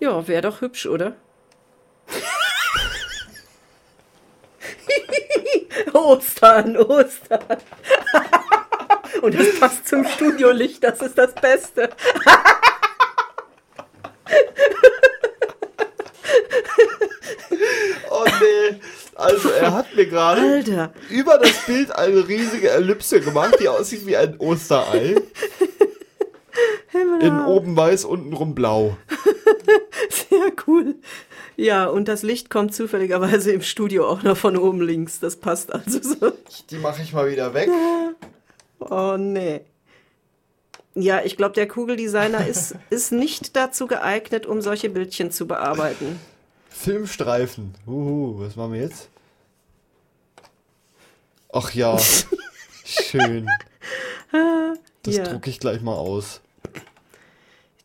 [0.01, 1.15] Ja, wäre doch hübsch, oder?
[5.93, 7.41] Ostern, Ostern.
[9.23, 11.89] Und das passt zum Studiolicht, das ist das Beste.
[18.11, 18.81] Oh nee.
[19.15, 24.17] Also er hat mir gerade über das Bild eine riesige Ellipse gemacht, die aussieht wie
[24.17, 25.17] ein Osterei.
[27.21, 28.97] In oben weiß, untenrum blau.
[30.11, 30.97] sehr cool.
[31.57, 35.21] Ja, und das Licht kommt zufälligerweise im Studio auch noch von oben links.
[35.21, 36.33] Das passt also so.
[36.71, 37.69] Die mache ich mal wieder weg.
[38.81, 39.63] Oh nee.
[40.95, 46.21] Ja, ich glaube, der Kugeldesigner ist, ist nicht dazu geeignet, um solche Bildchen zu bearbeiten.
[46.69, 47.75] Filmstreifen.
[47.87, 49.09] Uhu, was machen wir jetzt?
[51.53, 51.97] Ach ja.
[52.85, 53.47] Schön.
[55.03, 55.25] Das Ja.
[55.25, 56.41] drucke ich gleich mal aus.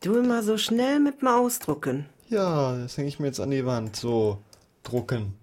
[0.02, 2.06] Du immer so schnell mit dem Ausdrucken.
[2.28, 3.94] Ja, das hänge ich mir jetzt an die Wand.
[3.96, 4.38] So,
[4.82, 5.34] drucken.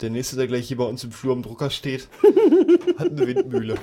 [0.00, 2.08] Der nächste, der gleich hier bei uns im Flur am Drucker steht,
[2.98, 3.76] hat eine Windmühle.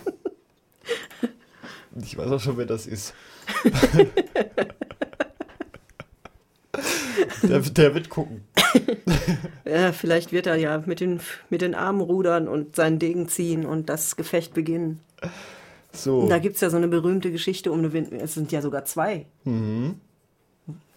[2.03, 3.13] Ich weiß auch schon, wer das ist.
[7.43, 8.43] der, der wird gucken.
[9.65, 11.19] Ja, vielleicht wird er ja mit den,
[11.49, 14.99] mit den Armen rudern und seinen Degen ziehen und das Gefecht beginnen.
[15.91, 16.19] So.
[16.19, 18.23] Und da gibt es ja so eine berühmte Geschichte um eine Windmühle.
[18.23, 19.25] Es sind ja sogar zwei.
[19.43, 19.95] Mhm.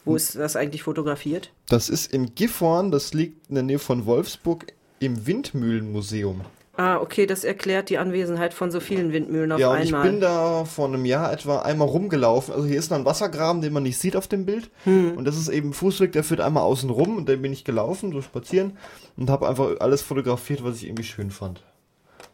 [0.04, 1.52] Wo ist das eigentlich fotografiert?
[1.68, 4.66] Das ist in Gifhorn, das liegt in der Nähe von Wolfsburg
[4.98, 6.42] im Windmühlenmuseum.
[6.74, 10.06] Ah, okay, das erklärt die Anwesenheit von so vielen Windmühlen auf ja, und einmal.
[10.06, 12.54] ich bin da vor einem Jahr etwa einmal rumgelaufen.
[12.54, 14.70] Also hier ist noch ein Wassergraben, den man nicht sieht auf dem Bild.
[14.84, 15.12] Hm.
[15.16, 17.64] Und das ist eben ein Fußweg, der führt einmal außen rum und dann bin ich
[17.64, 18.78] gelaufen, so spazieren
[19.18, 21.62] und habe einfach alles fotografiert, was ich irgendwie schön fand.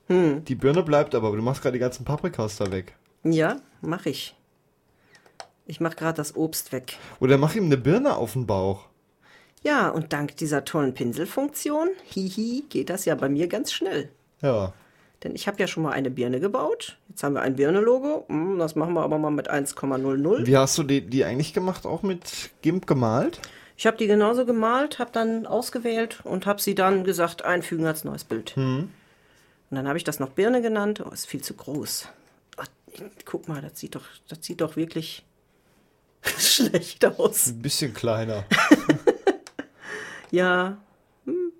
[0.07, 0.45] Hm.
[0.45, 2.95] Die Birne bleibt aber, aber du machst gerade die ganzen Paprikas da weg.
[3.25, 4.37] Ja, mach ich.
[5.67, 6.97] Ich mache gerade das Obst weg.
[7.19, 8.87] Oder mach ihm eine Birne auf den Bauch.
[9.65, 14.11] Ja, und dank dieser tollen Pinselfunktion, hihi, geht das ja bei mir ganz schnell.
[14.41, 14.73] Ja.
[15.25, 16.97] Denn ich habe ja schon mal eine Birne gebaut.
[17.09, 18.27] Jetzt haben wir ein Birne-Logo.
[18.29, 20.47] Hm, Das machen wir aber mal mit 1,00.
[20.47, 21.87] Wie hast du die, die eigentlich gemacht?
[21.87, 23.41] Auch mit GIMP gemalt?
[23.77, 28.05] Ich habe die genauso gemalt, habe dann ausgewählt und habe sie dann gesagt, einfügen als
[28.05, 28.57] neues Bild.
[28.57, 28.91] Und
[29.71, 31.03] dann habe ich das noch Birne genannt.
[31.05, 32.09] Oh, ist viel zu groß.
[32.57, 32.67] Ach,
[33.25, 35.25] guck mal, das sieht doch, das sieht doch wirklich
[36.39, 37.49] schlecht aus.
[37.49, 38.45] Ein bisschen kleiner.
[40.31, 40.77] Ja,
[41.25, 41.53] hm,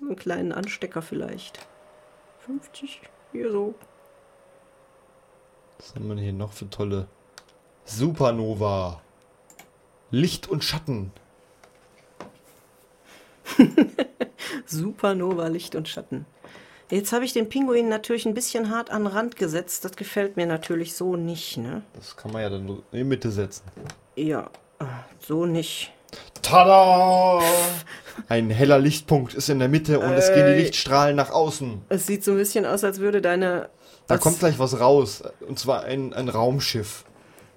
[0.00, 1.58] einen kleinen Anstecker vielleicht.
[2.46, 3.00] 50,
[3.32, 3.74] hier so.
[5.78, 7.06] Was haben wir hier noch für tolle
[7.84, 9.00] Supernova?
[10.10, 11.12] Licht und Schatten.
[14.66, 16.26] Supernova, Licht und Schatten.
[16.90, 19.84] Jetzt habe ich den Pinguin natürlich ein bisschen hart an den Rand gesetzt.
[19.84, 21.82] Das gefällt mir natürlich so nicht, ne?
[21.94, 23.62] Das kann man ja dann in die Mitte setzen.
[24.16, 24.50] Ja,
[25.20, 25.92] so nicht.
[26.50, 27.40] Tada!
[28.28, 31.82] Ein heller Lichtpunkt ist in der Mitte und es gehen die Äh, Lichtstrahlen nach außen.
[31.88, 33.68] Es sieht so ein bisschen aus, als würde deine.
[34.08, 35.22] Da kommt gleich was raus.
[35.46, 37.04] Und zwar ein, ein Raumschiff.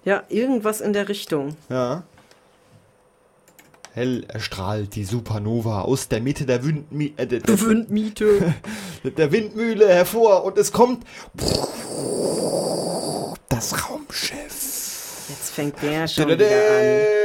[0.05, 1.55] Ja, irgendwas in der Richtung.
[1.69, 2.03] Ja.
[3.95, 8.53] Hell erstrahlt die Supernova aus der Mitte der, Windmi äh, der, der, Windmiete.
[9.17, 11.03] der Windmühle hervor und es kommt
[13.49, 15.25] das Raumschiff.
[15.29, 17.22] Jetzt fängt der schon wieder an.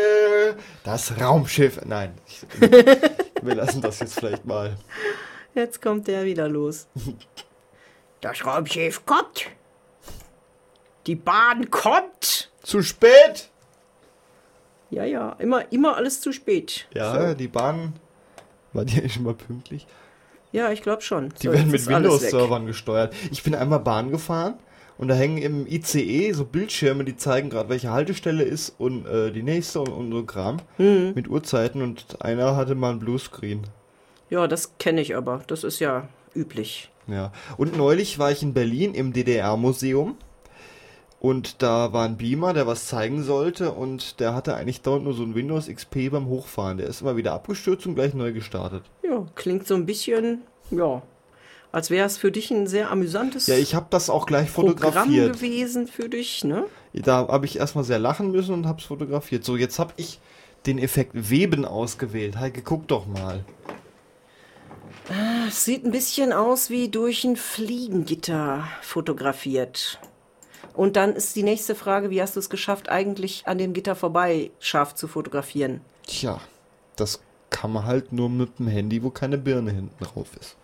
[0.89, 1.81] Das Raumschiff.
[1.85, 2.41] Nein, ich,
[3.43, 4.75] wir lassen das jetzt vielleicht mal.
[5.55, 6.87] Jetzt kommt der wieder los.
[8.23, 9.49] Das Raumschiff kommt.
[11.07, 12.51] Die Bahn kommt.
[12.63, 13.51] Zu spät!
[14.89, 16.89] Ja, ja, immer, immer alles zu spät.
[16.95, 17.35] Ja, So.
[17.35, 17.93] die Bahn.
[18.73, 19.87] War die eigentlich schon mal pünktlich?
[20.53, 21.35] Ja, ich glaube schon.
[21.43, 21.87] Die So, werden mit.
[21.87, 23.15] Windows-Servern gesteuert.
[23.31, 24.59] Ich bin einmal Bahn gefahren
[24.99, 29.31] und da hängen im ICE so Bildschirme, die zeigen gerade, welche Haltestelle ist und äh,
[29.33, 31.15] die nächste und, und so Kram Hm.
[31.15, 33.63] mit Uhrzeiten und einer hatte mal ein Bluescreen.
[34.31, 35.43] Ja, das kenne ich aber.
[35.47, 36.91] Das ist ja üblich.
[37.07, 37.33] Ja.
[37.57, 40.17] Und neulich war ich in Berlin im DDR-Museum
[41.21, 45.15] und da war ein Beamer, der was zeigen sollte und der hatte eigentlich dauernd nur
[45.15, 46.77] so ein Windows XP beim Hochfahren.
[46.79, 48.83] Der ist immer wieder abgestürzt und gleich neu gestartet.
[49.03, 51.03] Ja, klingt so ein bisschen, ja,
[51.73, 54.77] als wäre es für dich ein sehr amüsantes Ja, ich habe das auch gleich Programm
[54.77, 55.35] fotografiert.
[55.35, 56.65] gewesen für dich, ne?
[56.93, 59.45] Da habe ich erstmal sehr lachen müssen und habe es fotografiert.
[59.45, 60.21] So, jetzt habe ich
[60.67, 62.39] den Effekt Weben ausgewählt.
[62.39, 63.45] Heike, guck doch mal.
[65.47, 69.99] Es sieht ein bisschen aus wie durch ein Fliegengitter fotografiert.
[70.75, 73.97] Und dann ist die nächste Frage, wie hast du es geschafft, eigentlich an dem Gitter
[73.97, 75.81] vorbei scharf zu fotografieren?
[76.07, 76.41] Tja,
[76.97, 80.57] das kann man halt nur mit dem Handy, wo keine Birne hinten drauf ist.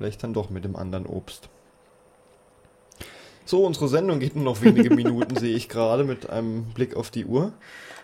[0.00, 1.50] Vielleicht dann doch mit dem anderen Obst.
[3.44, 7.10] So, unsere Sendung geht nur noch wenige Minuten, sehe ich gerade mit einem Blick auf
[7.10, 7.52] die Uhr.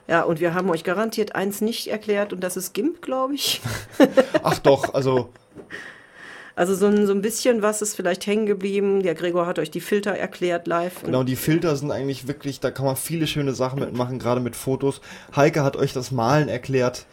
[0.06, 3.62] Ja, und wir haben euch garantiert eins nicht erklärt und das ist GIMP, glaube ich.
[4.42, 5.30] Ach doch, also
[6.54, 9.02] Also so ein, so ein bisschen was ist vielleicht hängen geblieben.
[9.02, 11.02] Der Gregor hat euch die Filter erklärt live.
[11.02, 14.54] Genau, die Filter sind eigentlich wirklich, da kann man viele schöne Sachen mitmachen, gerade mit
[14.54, 15.00] Fotos.
[15.34, 17.06] Heike hat euch das Malen erklärt.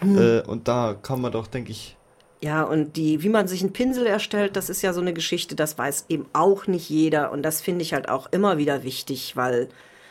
[0.00, 1.96] Äh, und da kann man doch, denke ich,
[2.40, 5.56] Ja, und die, wie man sich einen Pinsel erstellt, das ist ja so eine Geschichte,
[5.56, 7.32] das weiß eben auch nicht jeder.
[7.32, 9.68] Und das finde ich halt auch immer wieder wichtig, weil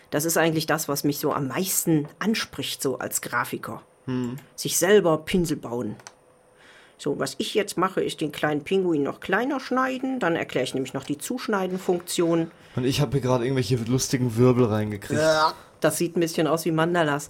[0.10, 3.82] das ist eigentlich das, was mich so am meisten anspricht, so als Grafiker.
[4.56, 5.96] Sich selber Pinsel bauen.
[6.98, 10.20] So, was ich jetzt mache, ist den kleinen Pinguin noch kleiner schneiden.
[10.22, 12.50] Dann erkläre ich nämlich noch die Zuschneiden-Funktion.
[12.78, 15.22] Und ich habe hier gerade irgendwelche lustigen Wirbel reingekriegt.
[15.82, 17.28] Das sieht ein bisschen aus wie Mandalas.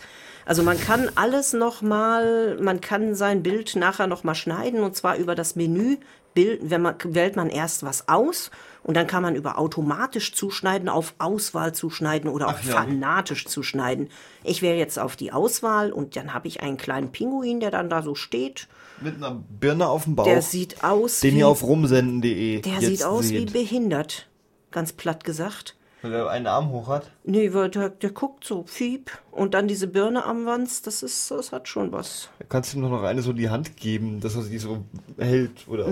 [0.47, 5.35] Also man kann alles nochmal, man kann sein Bild nachher nochmal schneiden und zwar über
[5.35, 5.97] das Menü.
[6.33, 8.51] Bild, wenn man, wählt man erst was aus
[8.83, 12.73] und dann kann man über automatisch zuschneiden, auf Auswahl zuschneiden oder auch ja.
[12.73, 14.09] fanatisch zuschneiden.
[14.43, 17.89] Ich wähle jetzt auf die Auswahl und dann habe ich einen kleinen Pinguin, der dann
[17.89, 18.67] da so steht.
[19.01, 20.25] Mit einer Birne auf dem Bauch.
[20.25, 23.53] Der sieht aus den wie, ihr auf rumsenden.de der jetzt sieht aus wie seht.
[23.53, 24.27] behindert.
[24.71, 25.76] Ganz platt gesagt.
[26.11, 27.11] Weil er einen Arm hoch hat.
[27.23, 29.11] Nee, weil der, der guckt so, fiep.
[29.31, 32.29] Und dann diese Birne am Wanz, das ist, das hat schon was.
[32.49, 34.83] Kannst du ihm noch eine so in die Hand geben, dass er die so
[35.17, 35.67] hält.
[35.67, 35.87] Oder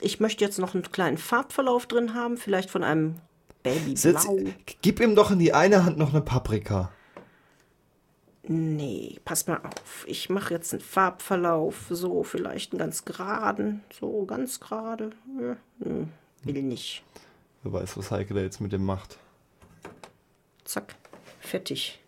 [0.00, 3.16] Ich möchte jetzt noch einen kleinen Farbverlauf drin haben, vielleicht von einem
[3.62, 4.38] Babyblau.
[4.82, 6.90] gib ihm doch in die eine Hand noch eine Paprika.
[8.50, 10.04] Nee, pass mal auf.
[10.06, 15.10] Ich mache jetzt einen Farbverlauf, so vielleicht einen ganz geraden, so ganz gerade.
[15.38, 16.08] Ja, hm,
[16.44, 17.02] will nicht.
[17.62, 19.18] Wer weiß, was Heike da jetzt mit dem macht.
[20.68, 20.94] Zack,
[21.40, 21.98] fertig.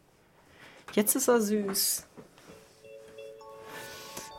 [0.93, 2.05] Jetzt ist er süß.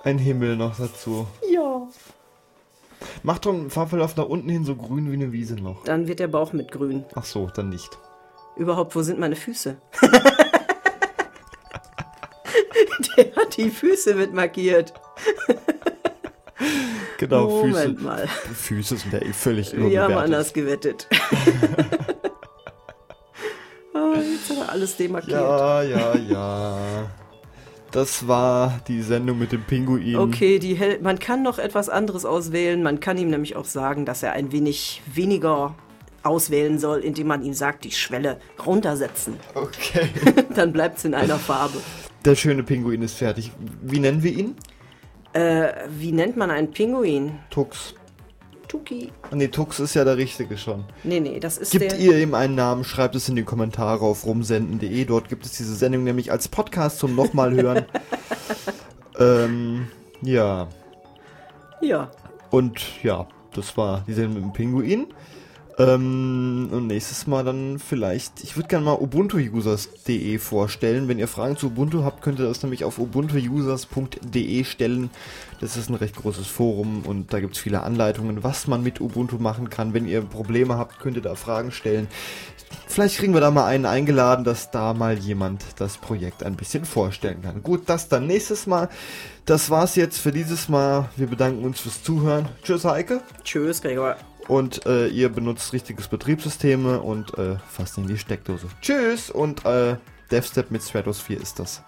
[0.04, 1.26] Ein Himmel noch dazu.
[1.50, 1.88] Ja.
[3.24, 5.86] Mach doch einen Farbverlauf nach unten hin so grün wie eine Wiese noch.
[5.86, 7.04] Dann wird der Bauch mit grün.
[7.16, 7.98] Ach so, dann nicht.
[8.58, 9.78] Überhaupt, wo sind meine Füße?
[13.18, 14.94] Der hat die Füße mit markiert.
[17.18, 18.04] Genau, Moment Füße.
[18.04, 18.28] mal.
[18.28, 21.08] Füße sind ja eh völlig Wir haben anders gewettet.
[24.72, 25.40] alles demarkiert.
[25.40, 26.78] Ja, ja, ja.
[27.92, 30.16] Das war die Sendung mit dem Pinguin.
[30.16, 32.82] Okay, die Hel man kann noch etwas anderes auswählen.
[32.82, 35.76] Man kann ihm nämlich auch sagen, dass er ein wenig weniger
[36.24, 39.36] auswählen soll, indem man ihm sagt, die Schwelle runtersetzen.
[39.56, 40.08] Okay.
[40.56, 41.80] Dann bleibt es in einer Farbe.
[42.24, 43.52] Der schöne Pinguin ist fertig.
[43.82, 44.56] Wie nennen wir ihn?
[45.34, 47.40] Äh, wie nennt man einen Pinguin?
[47.50, 47.96] Tux.
[48.72, 49.12] Tuki.
[49.34, 50.86] Nee, Tux ist ja der richtige schon.
[51.04, 52.00] Nee, nee, das ist Gibt der.
[52.00, 55.04] ihr ihm einen Namen, schreibt es in die Kommentare auf rumsenden.de.
[55.04, 57.86] Dort gibt es diese Sendung nämlich als Podcast zum nochmal hören.
[59.20, 59.88] ähm,
[60.22, 60.70] ja.
[61.82, 62.12] Ja.
[62.50, 65.08] Und ja, das war die Sendung mit dem Pinguin.
[65.78, 71.08] Ähm, und nächstes Mal dann vielleicht, ich würde gerne mal ubuntuusers.de vorstellen.
[71.08, 75.10] Wenn ihr Fragen zu Ubuntu habt, könnt ihr das nämlich auf ubuntuusers.de stellen.
[75.60, 79.00] Das ist ein recht großes Forum und da gibt es viele Anleitungen, was man mit
[79.00, 79.94] Ubuntu machen kann.
[79.94, 82.08] Wenn ihr Probleme habt, könnt ihr da Fragen stellen.
[82.88, 86.86] Vielleicht kriegen wir da mal einen eingeladen, dass da mal jemand das Projekt ein bisschen
[86.86, 87.64] vorstellen kann.
[87.64, 88.90] Gut, das dann nächstes Mal.
[89.46, 91.10] Das war's jetzt für dieses Mal.
[91.16, 92.50] Wir bedanken uns fürs Zuhören.
[92.64, 93.22] Tschüss, Heike.
[93.44, 94.18] Tschüss, Gregor.
[94.48, 98.68] Und äh, ihr benutzt richtiges Betriebssysteme und äh, fasst in die Steckdose.
[98.82, 99.96] Tschüss und äh,
[100.32, 101.84] DevStep mit Stratos 4 ist das.